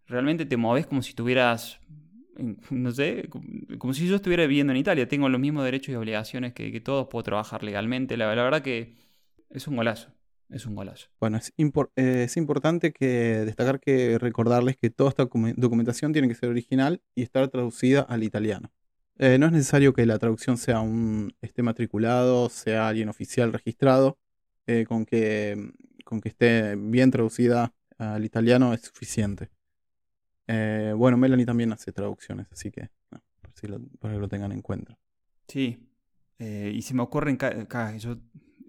realmente 0.07 0.47
te 0.47 0.57
mueves 0.57 0.87
como 0.87 1.03
si 1.03 1.11
estuvieras, 1.11 1.81
no 2.71 2.93
sé, 2.93 3.29
como 3.79 3.95
si 3.95 4.07
yo 4.07 4.17
estuviera 4.17 4.47
viviendo 4.47 4.73
en 4.73 4.79
Italia. 4.79 5.09
Tengo 5.09 5.29
los 5.29 5.41
mismos 5.41 5.65
derechos 5.65 5.93
y 5.93 5.97
obligaciones 5.97 6.53
que, 6.53 6.81
todos, 6.81 7.09
puedo 7.09 7.23
trabajar 7.23 7.63
legalmente. 7.63 8.17
La, 8.17 8.27
verdad 8.27 8.63
que 8.63 8.95
es 9.51 9.67
un 9.69 9.77
golazo. 9.77 10.09
Es 10.51 10.67
un 10.67 10.75
golazo. 10.75 11.09
Bueno, 11.21 11.39
es, 11.39 11.53
eh, 11.57 12.25
es 12.25 12.37
importante 12.37 12.93
que 12.93 13.07
destacar 13.45 13.81
que 13.81 14.19
recordarles 14.19 14.77
que 14.77 14.91
toda 14.91 15.11
esta 15.11 15.25
documentación 15.25 16.13
tiene 16.13 16.29
que 16.29 16.35
ser 16.35 16.51
original 16.51 17.03
y 17.15 17.23
estar 17.23 17.49
traducida 17.49 18.03
al 18.03 18.23
italiano. 18.23 18.71
Eh, 19.17 19.39
no 19.39 19.47
es 19.47 19.53
necesario 19.53 19.93
que 19.93 20.07
la 20.07 20.19
traducción 20.19 20.59
sea 20.59 20.81
un 20.81 21.35
esté 21.41 21.63
matriculado, 21.63 22.49
sea 22.49 22.89
alguien 22.89 23.09
oficial 23.09 23.53
registrado, 23.53 24.19
eh, 24.67 24.85
con, 24.89 25.07
que, 25.07 25.73
con 26.05 26.21
que 26.21 26.31
esté 26.31 26.75
bien 26.77 27.11
traducida 27.11 27.73
al 27.99 28.25
italiano 28.25 28.75
es 28.75 28.83
suficiente. 28.83 29.51
Eh, 30.47 30.93
bueno, 30.97 31.17
Melanie 31.17 31.47
también 31.47 31.73
hace 31.73 31.93
traducciones, 31.93 32.47
así 32.53 32.71
que 32.71 32.91
para 33.99 34.15
que 34.15 34.21
lo 34.21 34.29
tengan 34.29 34.53
en 34.53 34.61
cuenta. 34.61 34.99
Sí, 35.49 35.89
eh, 36.39 36.71
y 36.75 36.83
se 36.83 36.93
me 36.93 37.03
ocurren, 37.03 37.39
yo 37.99 38.19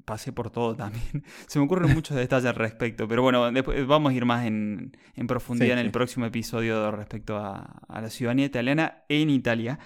pasé 0.06 0.32
por 0.32 0.52
todo 0.52 0.76
también, 0.76 1.24
se 1.48 1.60
me 1.60 1.66
ocurren 1.66 1.94
muchos 1.94 2.16
detalles 2.16 2.46
al 2.46 2.56
respecto, 2.56 3.08
pero 3.08 3.22
bueno, 3.22 3.52
después 3.52 3.86
vamos 3.86 4.14
a 4.14 4.16
ir 4.16 4.24
más 4.24 4.46
en, 4.46 4.96
profundidad 5.28 5.78
en 5.78 5.86
el 5.86 5.92
próximo 5.92 6.26
episodio 6.26 6.92
respecto 6.92 7.38
a, 7.38 7.82
la 7.90 8.10
ciudadanía 8.10 8.46
italiana 8.46 9.04
en 9.10 9.30
Italia. 9.30 9.80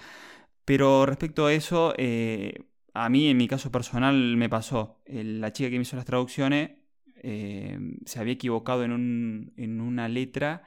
Pero 0.65 1.08
respecto 1.08 1.47
a 1.47 1.54
eso, 1.54 1.95
eh, 1.97 2.65
a 2.93 3.10
mí 3.10 3.28
en 3.28 3.38
mi 3.38 3.47
caso 3.47 3.71
personal 3.71 4.38
me 4.38 4.49
pasó, 4.49 5.02
la 5.08 5.52
chica 5.52 5.71
que 5.71 5.78
me 5.78 5.82
hizo 5.82 5.95
las 5.95 6.06
traducciones 6.06 6.71
se 7.23 8.19
había 8.19 8.34
equivocado 8.34 8.84
en, 8.84 8.91
un, 8.91 9.54
en 9.58 9.82
una 9.82 10.08
letra 10.08 10.63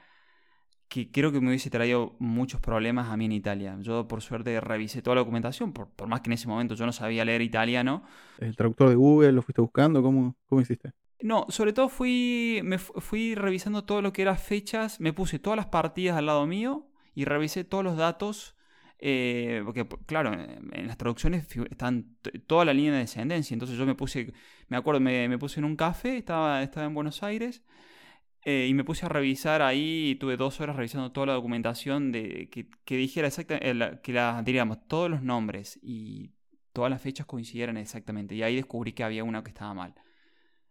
que 0.93 1.09
creo 1.09 1.31
que 1.31 1.41
me 1.41 1.47
hubiese 1.47 1.71
traído 1.71 2.15
muchos 2.19 2.61
problemas 2.61 3.09
a 3.09 3.17
mí 3.17 3.25
en 3.25 3.31
Italia. 3.31 3.75
Yo 3.79 4.07
por 4.07 4.21
suerte 4.21 4.61
revisé 4.61 5.01
toda 5.01 5.15
la 5.15 5.21
documentación, 5.21 5.73
por, 5.73 5.89
más 6.07 6.21
que 6.21 6.29
en 6.29 6.33
ese 6.33 6.47
momento 6.47 6.75
yo 6.75 6.85
no 6.85 6.91
sabía 6.91 7.25
leer 7.25 7.41
italiano. 7.41 8.03
¿El 8.37 8.55
traductor 8.55 8.89
de 8.89 8.95
Google 8.95 9.31
lo 9.31 9.41
fuiste 9.41 9.59
buscando? 9.59 10.03
¿Cómo, 10.03 10.35
cómo 10.45 10.61
hiciste? 10.61 10.91
No, 11.19 11.47
sobre 11.49 11.73
todo 11.73 11.89
fui, 11.89 12.61
me 12.63 12.77
fui 12.77 13.33
revisando 13.33 13.85
todo 13.85 14.03
lo 14.03 14.13
que 14.13 14.21
era 14.21 14.35
fechas, 14.35 14.99
me 14.99 15.13
puse 15.13 15.39
todas 15.39 15.57
las 15.57 15.65
partidas 15.65 16.15
al 16.15 16.27
lado 16.27 16.45
mío 16.45 16.91
y 17.15 17.25
revisé 17.25 17.63
todos 17.63 17.83
los 17.83 17.97
datos, 17.97 18.55
eh, 18.99 19.63
porque 19.65 19.87
claro, 20.05 20.31
en 20.33 20.85
las 20.85 20.97
traducciones 20.97 21.47
están 21.71 22.17
toda 22.45 22.65
la 22.65 22.73
línea 22.73 22.93
de 22.93 22.99
descendencia, 22.99 23.55
entonces 23.55 23.79
yo 23.79 23.87
me 23.87 23.95
puse, 23.95 24.31
me 24.67 24.77
acuerdo, 24.77 24.99
me, 24.99 25.27
me 25.27 25.39
puse 25.39 25.59
en 25.59 25.65
un 25.65 25.75
café, 25.75 26.17
estaba, 26.17 26.61
estaba 26.61 26.85
en 26.85 26.93
Buenos 26.93 27.23
Aires 27.23 27.63
Eh, 28.45 28.67
y 28.69 28.73
me 28.73 28.83
puse 28.83 29.05
a 29.05 29.09
revisar 29.09 29.61
ahí, 29.61 30.11
y 30.11 30.15
tuve 30.15 30.35
dos 30.35 30.59
horas 30.59 30.75
revisando 30.75 31.11
toda 31.11 31.27
la 31.27 31.33
documentación 31.33 32.11
de 32.11 32.49
que, 32.49 32.67
que 32.83 32.97
dijera 32.97 33.27
exactamente, 33.27 34.01
que 34.01 34.13
la, 34.13 34.41
diríamos, 34.43 34.85
todos 34.87 35.09
los 35.09 35.21
nombres 35.21 35.79
y 35.81 36.31
todas 36.73 36.91
las 36.91 37.01
fechas 37.01 37.25
coincidieran 37.25 37.77
exactamente. 37.77 38.35
Y 38.35 38.43
ahí 38.43 38.55
descubrí 38.55 38.93
que 38.93 39.03
había 39.03 39.23
una 39.23 39.43
que 39.43 39.49
estaba 39.49 39.73
mal. 39.73 39.93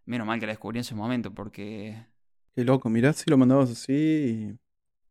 Menos 0.05 0.27
mal 0.27 0.39
que 0.39 0.47
la 0.47 0.53
descubrí 0.53 0.79
en 0.79 0.83
ese 0.83 0.95
momento, 0.95 1.33
porque... 1.33 2.05
Qué 2.55 2.65
loco, 2.65 2.91
mirá 2.91 3.13
si 3.15 3.31
lo 3.31 3.39
mandabas 3.39 3.71
así. 3.71 4.59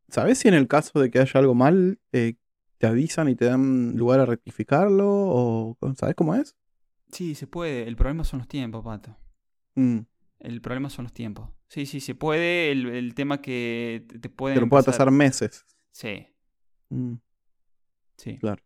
¿Sabes 0.09 0.37
si 0.37 0.47
en 0.47 0.53
el 0.53 0.67
caso 0.67 0.99
de 0.99 1.09
que 1.09 1.19
haya 1.19 1.39
algo 1.39 1.55
mal, 1.55 1.99
eh, 2.11 2.35
te 2.77 2.85
avisan 2.85 3.29
y 3.29 3.35
te 3.35 3.45
dan 3.45 3.95
lugar 3.95 4.19
a 4.19 4.25
rectificarlo? 4.25 5.07
¿O 5.09 5.77
sabes 5.95 6.13
cómo 6.15 6.35
es? 6.35 6.55
Sí, 7.11 7.33
se 7.33 7.47
puede. 7.47 7.87
El 7.87 7.95
problema 7.95 8.23
son 8.23 8.39
los 8.39 8.47
tiempos, 8.47 8.83
Pato. 8.83 9.17
Mm. 9.75 9.99
El 10.41 10.61
problema 10.61 10.89
son 10.89 11.03
los 11.03 11.13
tiempos. 11.13 11.49
Sí, 11.67 11.85
sí, 11.85 11.99
se 11.99 12.15
puede. 12.15 12.71
El, 12.71 13.13
tema 13.15 13.41
que 13.41 14.05
te 14.21 14.29
puede. 14.29 14.55
Pero 14.55 14.67
puede 14.67 14.83
pasar 14.83 15.11
meses. 15.11 15.65
Sí. 15.91 16.27
Mm. 16.89 17.15
Sí. 18.17 18.37
Claro. 18.39 18.61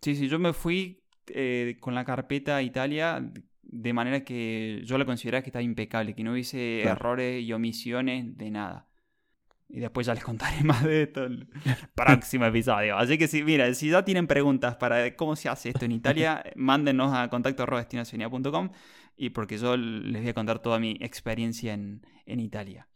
Sí, 0.00 0.16
sí, 0.16 0.28
yo 0.28 0.38
me 0.38 0.52
fui 0.52 1.04
eh, 1.28 1.76
con 1.80 1.94
la 1.94 2.04
carpeta 2.04 2.62
Italia 2.62 3.30
de 3.70 3.92
manera 3.92 4.24
que 4.24 4.80
yo 4.84 4.96
la 4.96 5.04
consideraba 5.04 5.42
que 5.42 5.50
estaba 5.50 5.62
impecable, 5.62 6.14
que 6.14 6.24
no 6.24 6.32
hubiese 6.32 6.82
errores 6.82 7.42
y 7.42 7.52
omisiones 7.52 8.36
de 8.36 8.50
nada. 8.50 8.88
Y 9.68 9.80
después 9.80 10.06
ya 10.06 10.14
les 10.14 10.24
contaré 10.24 10.62
más 10.64 10.82
de 10.82 11.02
esto 11.02 11.26
en 11.26 11.32
el 11.32 11.48
próximo 11.94 12.46
episodio. 12.46 12.96
Así 12.96 13.18
que 13.18 13.28
si, 13.28 13.44
mira, 13.44 13.72
si 13.74 13.90
ya 13.90 14.04
tienen 14.04 14.26
preguntas 14.26 14.76
para 14.76 15.14
cómo 15.16 15.36
se 15.36 15.50
hace 15.50 15.68
esto 15.68 15.84
en 15.84 15.92
Italia, 15.92 16.42
mándenos 16.56 17.14
a 17.14 17.28
contacto 17.28 17.66
y 19.18 19.30
porque 19.30 19.58
yo 19.58 19.76
les 19.76 20.22
voy 20.22 20.30
a 20.30 20.34
contar 20.34 20.60
toda 20.60 20.78
mi 20.78 20.96
experiencia 21.00 21.74
en, 21.74 22.06
en 22.26 22.40
Italia. 22.40 22.88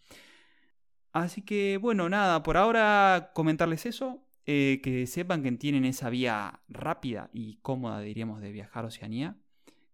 Así 1.12 1.42
que 1.42 1.76
bueno, 1.76 2.08
nada, 2.08 2.42
por 2.42 2.56
ahora 2.56 3.32
comentarles 3.35 3.87
eso. 3.87 4.22
Eh, 4.44 4.80
que 4.82 5.06
sepan 5.06 5.44
que 5.44 5.52
tienen 5.52 5.85
esa 5.85 6.11
vía 6.11 6.61
rápida 6.68 7.30
y 7.32 7.58
cómoda, 7.62 8.00
diríamos, 8.00 8.40
de 8.40 8.50
viajar 8.50 8.85
a 8.85 8.88
Oceanía, 8.88 9.37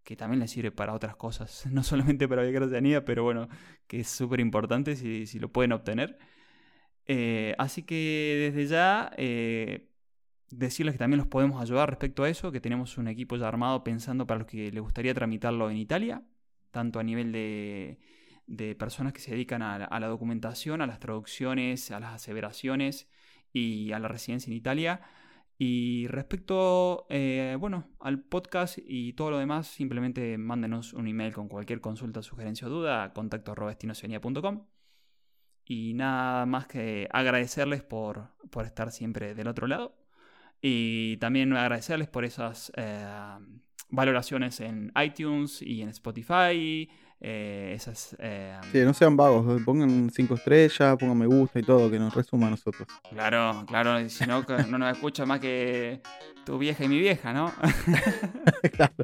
que 0.05 0.17
también 0.17 0.41
les 0.41 0.51
sirve 0.51 0.71
para 0.71 0.95
otras 0.95 1.17
cosas, 1.17 1.67
no 1.71 1.83
solamente 1.83 2.27
para 2.29 2.43
viajar 2.43 2.63
a 2.63 2.67
Oceanía, 2.67 3.05
pero 3.05 3.25
bueno, 3.25 3.49
que 3.87 4.01
es 4.01 4.09
súper 4.09 4.41
importante 4.41 4.97
si, 4.97 5.27
si, 5.27 5.39
lo 5.39 5.53
pueden 5.53 5.73
obtener. 5.73 6.19
Eh, 7.07 7.55
así 7.59 7.83
que 7.83 8.53
desde 8.53 8.71
ya, 8.71 9.13
eh, 9.19 9.88
decirles 10.51 10.95
que 10.95 10.99
también 10.99 11.19
los 11.19 11.27
podemos 11.27 11.61
ayudar 11.61 11.91
respecto 11.91 12.25
a 12.25 12.29
eso, 12.29 12.53
que 12.53 12.61
tenemos 12.61 12.99
un 12.99 13.09
equipo 13.09 13.37
ya 13.37 13.49
armado 13.49 13.85
pensando 13.85 14.27
para 14.27 14.41
los 14.41 14.49
que 14.49 14.71
les 14.71 14.83
gustaría 14.83 15.15
tramitarlo 15.15 15.71
en 15.71 15.77
Italia, 15.77 16.23
tanto 16.71 16.99
a 17.01 17.03
nivel 17.03 17.33
de, 17.33 17.99
de 18.49 18.75
personas 18.75 19.13
que 19.13 19.21
se 19.21 19.31
dedican 19.31 19.63
a, 19.63 20.01
la 20.01 20.07
documentación, 20.09 20.81
a 20.81 20.87
las 20.87 20.99
traducciones, 20.99 21.91
a 21.91 22.01
las 22.01 22.15
aseveraciones 22.15 23.09
y 23.53 23.93
a 23.93 23.99
la 23.99 24.09
residencia 24.09 24.51
en 24.51 24.57
Italia. 24.57 25.03
Y 25.59 26.07
respecto, 26.09 27.07
eh, 27.11 27.57
bueno, 27.61 27.89
al 28.01 28.21
podcast 28.21 28.79
y 28.81 29.13
todo 29.13 29.31
lo 29.33 29.39
demás, 29.39 29.67
simplemente 29.67 30.39
mándenos 30.39 30.95
un 30.95 31.09
email 31.09 31.33
con 31.35 31.49
cualquier 31.49 31.81
consulta, 31.81 32.23
sugerencia 32.23 32.69
o 32.69 32.71
duda 32.71 33.05
a 33.05 33.13
contacto 33.13 33.55
Y 35.65 35.95
nada 35.95 36.47
más 36.47 36.67
que 36.69 37.09
agradecerles 37.11 37.83
por, 37.83 38.31
por, 38.51 38.65
estar 38.65 38.91
siempre 38.93 39.35
del 39.35 39.49
otro 39.49 39.67
lado. 39.67 39.98
Y 40.61 41.17
también 41.19 41.53
agradecerles 41.53 42.09
por 42.09 42.25
esas 42.25 42.73
eh, 42.77 43.07
valoraciones 43.91 44.61
en 44.61 44.93
iTunes 45.03 45.63
y 45.63 45.83
en 45.83 45.91
Spotify, 45.91 46.89
eh, 47.21 47.73
esas, 47.75 48.17
eh, 48.21 48.57
sí, 48.71 48.79
no 48.85 48.95
sean 48.95 49.17
vagos, 49.17 49.61
pongan 49.63 50.11
cinco 50.11 50.35
estrellas, 50.35 50.97
pongan 50.99 51.19
me 51.19 51.27
gusta 51.27 51.59
y 51.59 51.63
todo, 51.63 51.91
que 51.91 51.99
nos 51.99 52.15
resuma 52.15 52.47
a 52.47 52.51
nosotros. 52.51 52.87
Claro, 53.11 53.65
claro, 53.67 54.09
si 54.09 54.27
no, 54.27 54.45
no 54.69 54.79
nos 54.79 54.93
escucha 54.93 55.27
más 55.27 55.41
que 55.41 56.01
tu 56.45 56.59
vieja 56.59 56.85
y 56.85 56.89
mi 56.89 56.99
vieja, 56.99 57.33
¿no? 57.33 57.53
claro, 58.73 58.95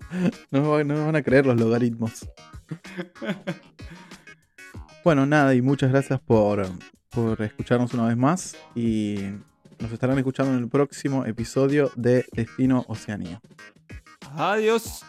no, 0.50 0.84
nos 0.84 1.06
van 1.06 1.16
a 1.16 1.22
creer 1.22 1.46
los 1.46 1.58
logaritmos. 1.58 2.28
bueno, 5.04 5.26
nada, 5.26 5.54
y 5.54 5.62
muchas 5.62 5.90
gracias 5.90 6.20
por, 6.20 6.64
por 7.10 7.42
escucharnos 7.42 7.92
una 7.94 8.06
vez 8.06 8.16
más 8.16 8.56
y 8.76 9.16
nos 9.80 9.92
estarán 9.92 10.18
escuchando 10.18 10.52
en 10.52 10.58
el 10.60 10.68
próximo 10.68 11.24
episodio 11.26 11.90
de 11.96 12.26
Destino 12.32 12.84
Oceanía. 12.88 13.40
Adiós. 14.37 15.04